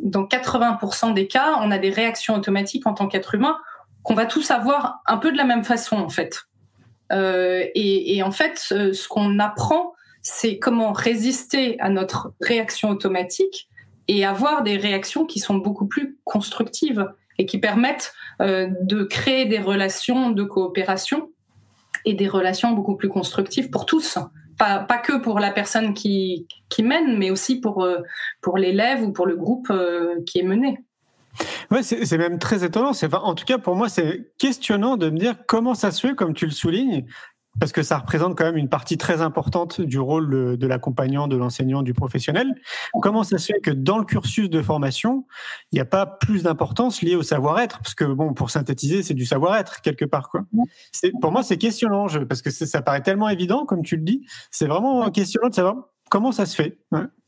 [0.00, 3.58] dans 80% des cas, on a des réactions automatiques en tant qu'être humain
[4.02, 6.44] qu'on va tous avoir un peu de la même façon en fait.
[7.12, 13.68] Euh, et, en fait, ce, qu'on apprend, c'est comment résister à notre réaction automatique
[14.08, 17.06] et avoir des réactions qui sont beaucoup plus constructives
[17.38, 21.30] et qui permettent euh, de créer des relations de coopération
[22.04, 24.18] et des relations beaucoup plus constructives pour tous.
[24.58, 27.98] Pas, pas que pour la personne qui, qui mène, mais aussi pour, euh,
[28.40, 29.72] pour l'élève ou pour le groupe
[30.26, 30.80] qui est mené.
[31.70, 32.90] Ouais, c'est même très étonnant.
[32.90, 36.14] Enfin, en tout cas, pour moi, c'est questionnant de me dire comment ça se fait,
[36.14, 37.04] comme tu le soulignes,
[37.60, 41.36] parce que ça représente quand même une partie très importante du rôle de l'accompagnant, de
[41.36, 42.54] l'enseignant, du professionnel.
[43.00, 45.26] Comment ça se fait que dans le cursus de formation,
[45.72, 47.78] il n'y a pas plus d'importance liée au savoir-être?
[47.78, 50.30] Parce que, bon, pour synthétiser, c'est du savoir-être quelque part.
[50.30, 50.42] Quoi.
[51.20, 54.26] Pour moi, c'est questionnant, parce que ça paraît tellement évident, comme tu le dis.
[54.50, 55.76] C'est vraiment questionnant de savoir
[56.10, 56.78] comment ça se fait.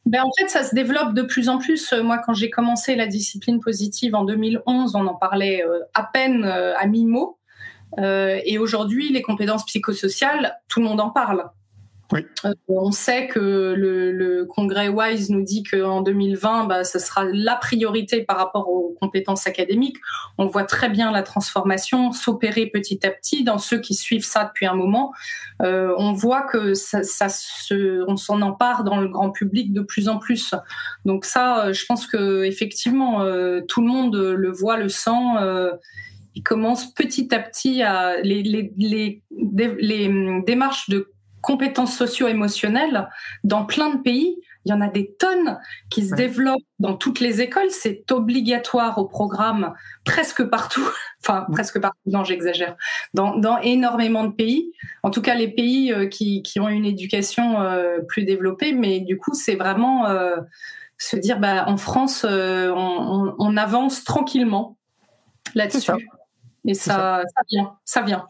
[0.06, 1.92] Ben, en fait, ça se développe de plus en plus.
[1.92, 6.44] Moi, quand j'ai commencé la discipline positive en 2011, on en parlait euh, à peine
[6.44, 7.38] euh, à mi-mot.
[7.98, 11.50] Euh, et aujourd'hui, les compétences psychosociales, tout le monde en parle.
[12.44, 17.54] Euh, on sait que le, congrès WISE nous dit qu'en 2020, bah, ce sera la
[17.54, 19.98] priorité par rapport aux compétences académiques.
[20.38, 24.44] On voit très bien la transformation s'opérer petit à petit dans ceux qui suivent ça
[24.44, 25.12] depuis un moment.
[25.62, 30.08] Euh, on voit que ça, se, on s'en empare dans le grand public de plus
[30.08, 30.54] en plus.
[31.04, 33.20] Donc ça, je pense que effectivement,
[33.68, 35.10] tout le monde le voit, le sent
[36.34, 39.22] il commence petit à petit à les, les, les,
[39.78, 43.08] les démarches de compétences socio-émotionnelles
[43.44, 44.36] dans plein de pays.
[44.66, 45.58] Il y en a des tonnes
[45.88, 47.70] qui se développent dans toutes les écoles.
[47.70, 49.72] C'est obligatoire au programme
[50.04, 50.86] presque partout.
[51.22, 51.98] Enfin, presque partout.
[52.06, 52.76] Non, j'exagère.
[53.12, 54.72] Dans, dans, énormément de pays.
[55.02, 58.72] En tout cas, les pays euh, qui, qui ont une éducation euh, plus développée.
[58.72, 60.36] Mais du coup, c'est vraiment euh,
[60.96, 64.78] se dire, bah, en France, on, on, on, avance tranquillement
[65.54, 65.92] là-dessus.
[66.66, 68.28] Et ça, ça vient, ça vient.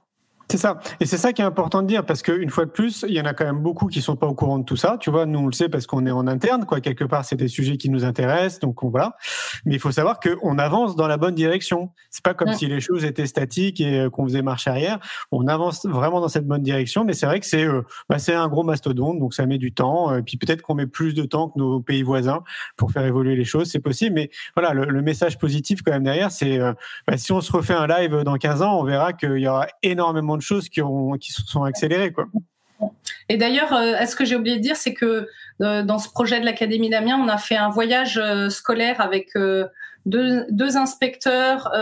[0.51, 0.81] C'est ça.
[0.99, 3.21] Et c'est ça qui est important de dire parce qu'une fois de plus, il y
[3.21, 4.97] en a quand même beaucoup qui sont pas au courant de tout ça.
[4.99, 6.81] Tu vois, nous on le sait parce qu'on est en interne, quoi.
[6.81, 9.17] Quelque part, c'est des sujets qui nous intéressent, donc on voilà.
[9.65, 11.91] Mais il faut savoir qu'on avance dans la bonne direction.
[12.11, 14.99] C'est pas comme si les choses étaient statiques et euh, qu'on faisait marche arrière.
[15.31, 18.35] On avance vraiment dans cette bonne direction, mais c'est vrai que c'est euh, bah, c'est
[18.35, 20.13] un gros mastodonte, donc ça met du temps.
[20.13, 22.43] Et euh, puis peut-être qu'on met plus de temps que nos pays voisins
[22.77, 24.17] pour faire évoluer les choses, c'est possible.
[24.17, 27.87] Mais voilà, le, message positif quand même derrière, c'est bah, si on se refait un
[27.87, 31.33] live dans 15 ans, on verra qu'il y aura énormément de choses qui, ont, qui
[31.33, 32.13] se sont accélérées.
[32.13, 32.27] Quoi.
[33.29, 35.29] Et d'ailleurs, euh, ce que j'ai oublié de dire, c'est que
[35.63, 39.35] euh, dans ce projet de l'Académie d'Amiens, on a fait un voyage euh, scolaire avec
[40.07, 41.73] deux, deux, inspecteurs,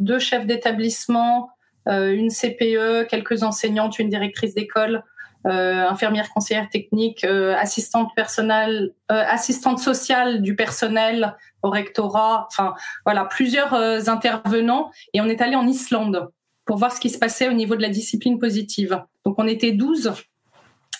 [0.00, 1.50] deux chefs d'établissement,
[1.86, 5.04] une CPE, quelques enseignantes, une directrice d'école,
[5.44, 12.74] infirmière conseillère technique, assistante personnelle, assistante sociale du personnel au rectorat, enfin
[13.04, 13.74] voilà, plusieurs
[14.08, 14.90] intervenants.
[15.12, 16.30] Et on est allé en Islande
[16.64, 19.02] pour voir ce qui se passait au niveau de la discipline positive.
[19.24, 20.12] Donc on était 12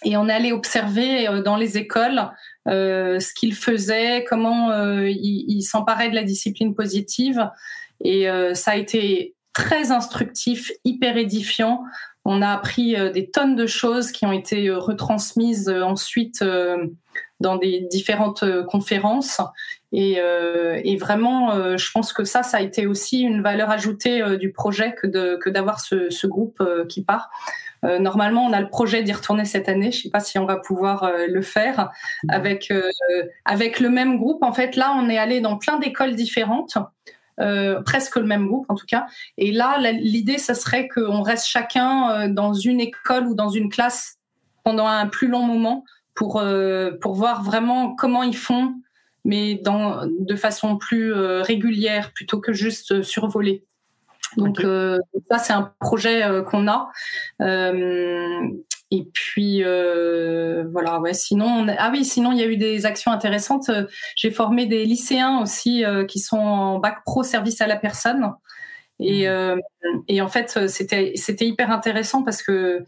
[0.04, 2.20] Et on allé observer dans les écoles
[2.66, 4.72] ce qu'ils faisaient, comment
[5.04, 7.48] ils il s'emparaient de la discipline positive.
[8.04, 11.82] Et ça a été très instructif, hyper édifiant.
[12.24, 16.44] On a appris des tonnes de choses qui ont été retransmises ensuite
[17.40, 19.40] dans des différentes conférences.
[19.93, 20.18] Et,
[20.84, 24.95] et vraiment, je pense que ça, ça a été aussi une valeur ajoutée du projet
[24.95, 27.28] que d'avoir ce, ce, groupe qui part.
[27.84, 29.90] Euh, normalement, on a le projet d'y retourner cette année.
[29.90, 31.90] Je ne sais pas si on va pouvoir euh, le faire
[32.28, 32.82] avec euh,
[33.45, 34.43] avec le même groupe.
[34.43, 36.76] En fait, là, on est allé dans plein d'écoles différentes.
[37.84, 39.07] presque le même groupe en tout cas.
[39.36, 44.18] Et là, l'idée, ce serait qu'on reste chacun dans une école ou dans une classe
[44.62, 45.84] pendant un plus long moment
[46.14, 46.40] pour,
[47.01, 48.74] pour voir vraiment comment ils font,
[49.24, 53.64] mais dans, de façon plus régulière plutôt que juste survoler.
[54.36, 54.98] Donc euh,
[55.30, 56.90] ça, c'est un projet euh, qu'on a.
[57.40, 58.40] Euh,
[58.90, 61.14] et puis voilà, ouais.
[61.14, 63.70] Sinon, ah oui, sinon il y a eu des actions intéressantes.
[64.16, 68.32] J'ai formé des lycéens aussi qui sont en bac pro service à la personne.
[69.00, 69.58] Et, mmh.
[70.08, 72.84] et en fait, c'était c'était hyper intéressant parce que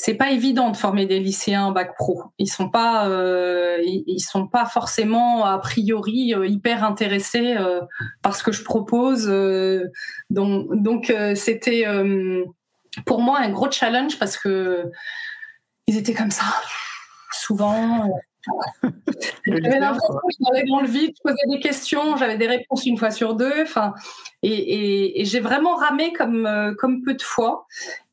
[0.00, 2.22] c'est pas évident de former des lycéens bac pro.
[2.38, 7.80] Ils sont pas, euh, ils sont pas forcément a priori euh, hyper intéressés euh,
[8.22, 9.26] par ce que je propose.
[10.30, 11.84] donc, donc c'était
[13.04, 14.84] pour moi un gros challenge parce que
[15.88, 16.44] ils étaient comme ça
[17.32, 18.08] souvent.
[19.46, 22.96] j'avais l'impression que j'allais dans le vide, je posais des questions, j'avais des réponses une
[22.96, 23.62] fois sur deux.
[23.62, 23.94] Enfin,
[24.44, 27.66] et, et, et j'ai vraiment ramé comme comme peu de fois.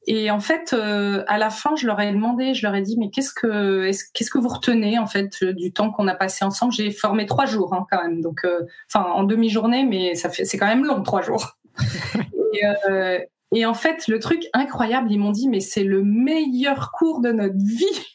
[0.08, 2.96] Et en fait, euh, à la fin, je leur ai demandé, je leur ai dit,
[2.98, 6.74] mais qu'est-ce que, qu'est-ce que vous retenez en fait du temps qu'on a passé ensemble?
[6.74, 10.46] J'ai formé trois jours hein, quand même, donc, euh, enfin en demi-journée, mais ça fait,
[10.46, 11.58] c'est quand même long trois jours.
[12.54, 13.20] et, euh,
[13.54, 17.32] et, en fait, le truc incroyable, ils m'ont dit, mais c'est le meilleur cours de
[17.32, 18.14] notre vie.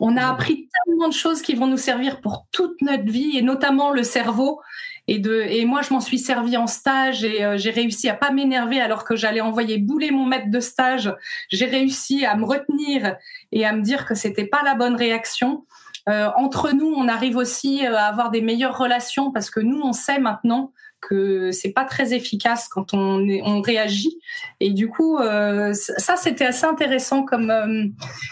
[0.00, 3.42] On a appris tellement de choses qui vont nous servir pour toute notre vie, et
[3.42, 4.60] notamment le cerveau.
[5.08, 8.14] Et, de, et moi, je m'en suis servi en stage et euh, j'ai réussi à
[8.14, 11.14] pas m'énerver alors que j'allais envoyer bouler mon maître de stage.
[11.48, 13.16] J'ai réussi à me retenir
[13.52, 15.64] et à me dire que c'était pas la bonne réaction.
[16.08, 19.80] Euh, entre nous, on arrive aussi euh, à avoir des meilleures relations parce que nous,
[19.82, 24.18] on sait maintenant que c'est pas très efficace quand on, on réagit.
[24.60, 27.52] Et du coup, euh, ça, c'était assez intéressant comme,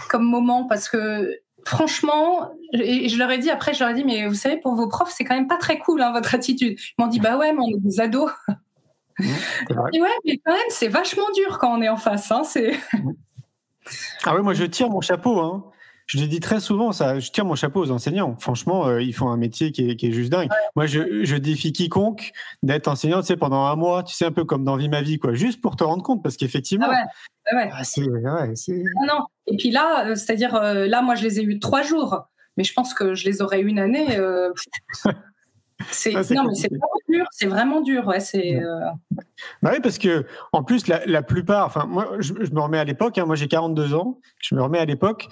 [0.09, 1.37] comme moment parce que
[1.67, 4.75] franchement, et je leur ai dit après, je leur ai dit, mais vous savez, pour
[4.75, 6.79] vos profs, c'est quand même pas très cool hein, votre attitude.
[6.79, 8.31] Ils m'ont dit, bah ouais, mais on est des ados.
[9.19, 9.25] Mmh,
[9.93, 12.31] et ouais, mais quand même, c'est vachement dur quand on est en face.
[12.31, 12.79] Hein, c'est.
[14.25, 15.39] Ah ouais, moi je tire mon chapeau.
[15.41, 15.65] Hein.
[16.07, 17.19] Je l'ai dit très souvent, ça.
[17.19, 18.37] Je tire mon chapeau aux enseignants.
[18.39, 20.51] Franchement, euh, ils font un métier qui est, qui est juste dingue.
[20.77, 22.33] Moi, je, je, défie quiconque
[22.63, 25.01] d'être enseignant, tu sais, pendant un mois, tu sais, un peu comme dans Vie ma
[25.01, 27.07] vie, quoi, juste pour te rendre compte, parce qu'effectivement, ah
[27.53, 27.71] ouais, ouais.
[27.73, 31.59] Ah, c'est, non, Et puis là, euh, c'est-à-dire, euh, là, moi, je les ai eu
[31.59, 34.19] trois jours, mais je pense que je les aurais eu une année.
[35.91, 38.21] C'est, non, mais c'est vraiment dur, c'est vraiment dur, ouais.
[38.21, 38.61] C'est.
[39.61, 42.85] Bah oui, parce que en plus, la, la plupart, enfin, moi, je, me remets à
[42.85, 43.19] l'époque.
[43.19, 44.21] Hein, moi, j'ai 42 ans.
[44.39, 45.29] Je me remets à l'époque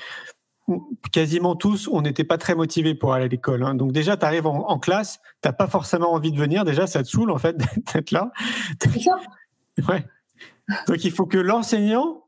[1.12, 3.62] quasiment tous, on n'était pas très motivés pour aller à l'école.
[3.62, 3.74] Hein.
[3.74, 6.64] Donc déjà, tu arrives en, classe, tu n'as pas forcément envie de venir.
[6.64, 7.56] Déjà, ça te saoule en fait
[7.94, 8.32] d'être là.
[9.88, 10.06] ouais.
[10.86, 12.24] Donc il faut que l'enseignant,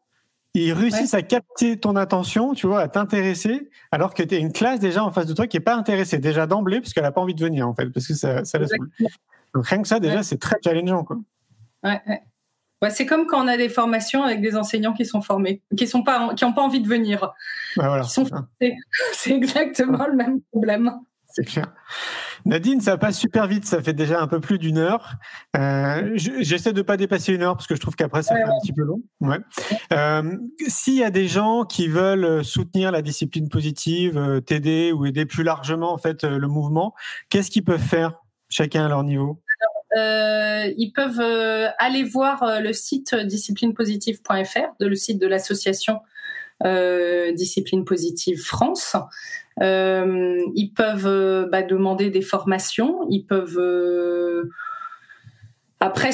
[0.54, 4.52] il réussisse à capter ton attention, tu vois, à t'intéresser, alors que tu es une
[4.52, 7.12] classe déjà en face de toi qui est pas intéressée déjà d'emblée parce qu'elle n'a
[7.12, 8.90] pas envie de venir en fait, parce que ça, ça la saoule.
[9.54, 11.04] Donc rien que ça, déjà, c'est très challengeant.
[11.04, 11.18] Quoi.
[11.82, 12.00] Ouais,
[12.84, 15.86] ouais c'est comme quand on a des formations avec des enseignants qui sont formés, qui
[15.86, 17.32] sont pas, qui n'ont pas envie de venir.
[19.12, 20.92] c'est exactement le même problème.
[21.34, 21.66] C'est clair.
[22.44, 25.14] Nadine, ça passe super vite, ça fait déjà un peu plus d'une heure.
[25.56, 28.60] Euh, j'essaie de pas dépasser une heure parce que je trouve qu'après ça fait un
[28.62, 29.02] petit peu long.
[29.92, 30.36] Euh,
[30.68, 35.26] s'il y a des gens qui veulent soutenir la discipline positive, euh, t'aider ou aider
[35.26, 36.94] plus largement en fait le mouvement,
[37.30, 39.42] qu'est-ce qu'ils peuvent faire chacun à leur niveau?
[39.96, 46.00] Euh, ils peuvent euh, aller voir euh, le site disciplinepositive.fr, le site de l'association
[47.34, 48.96] Discipline Positive France.
[49.60, 53.06] ils peuvent bah, demander des formations.
[53.10, 53.60] Ils peuvent
[55.80, 56.10] après,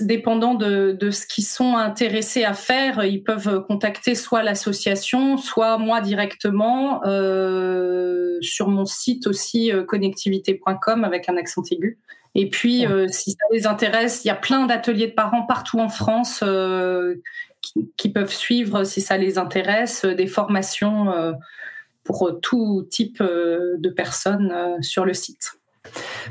[0.00, 5.76] dépendant de, de, ce qu'ils sont intéressés à faire, ils peuvent contacter soit l'association, soit
[5.78, 11.98] moi directement euh, sur mon site aussi connectivité.com avec un accent aigu.
[12.34, 15.80] Et puis, euh, si ça les intéresse, il y a plein d'ateliers de parents partout
[15.80, 17.16] en France euh,
[17.96, 21.12] qui, peuvent suivre, si ça les intéresse, euh, des formations
[22.04, 25.54] pour tout type de personnes sur le site.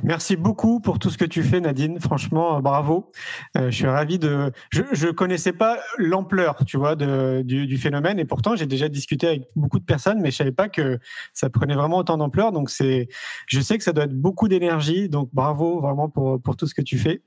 [0.03, 1.99] Merci beaucoup pour tout ce que tu fais, Nadine.
[1.99, 3.11] Franchement, bravo.
[3.55, 4.51] je suis ravi de.
[4.69, 8.89] Je, je connaissais pas l'ampleur, tu vois, de, du, du, phénomène, et pourtant j'ai déjà
[8.89, 10.99] discuté avec beaucoup de personnes, mais je savais pas que
[11.33, 12.51] ça prenait vraiment autant d'ampleur.
[12.51, 13.07] Donc c'est,
[13.47, 15.09] je sais que ça doit être beaucoup d'énergie.
[15.09, 17.21] Donc bravo vraiment pour pour tout ce que tu fais.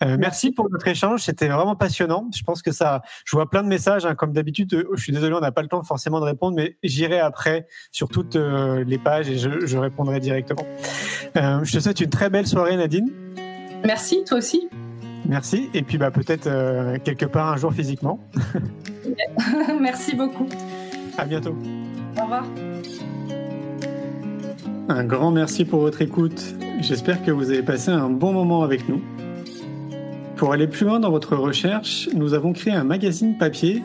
[0.00, 1.22] merci pour notre échange.
[1.22, 2.28] C'était vraiment passionnant.
[2.34, 3.02] Je pense que ça.
[3.24, 4.86] Je vois plein de messages, hein, comme d'habitude.
[4.94, 8.08] Je suis désolé, on n'a pas le temps forcément de répondre, mais j'irai après sur
[8.08, 10.64] toutes les pages et je, je répondrai directement.
[11.34, 13.10] je te souhaite une très belle soirée, Nadine.
[13.84, 14.68] Merci, toi aussi.
[15.26, 15.70] Merci.
[15.74, 18.20] Et puis bah, peut-être euh, quelque part un jour physiquement.
[19.80, 20.46] Merci beaucoup.
[21.18, 21.56] À bientôt.
[22.18, 22.44] Au revoir.
[24.88, 26.54] Un grand merci pour votre écoute.
[26.80, 29.00] J'espère que vous avez passé un bon moment avec nous.
[30.36, 33.82] Pour aller plus loin dans votre recherche, nous avons créé un magazine papier,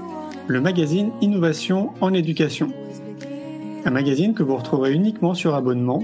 [0.47, 2.73] le magazine Innovation en éducation.
[3.85, 6.03] Un magazine que vous retrouverez uniquement sur abonnement,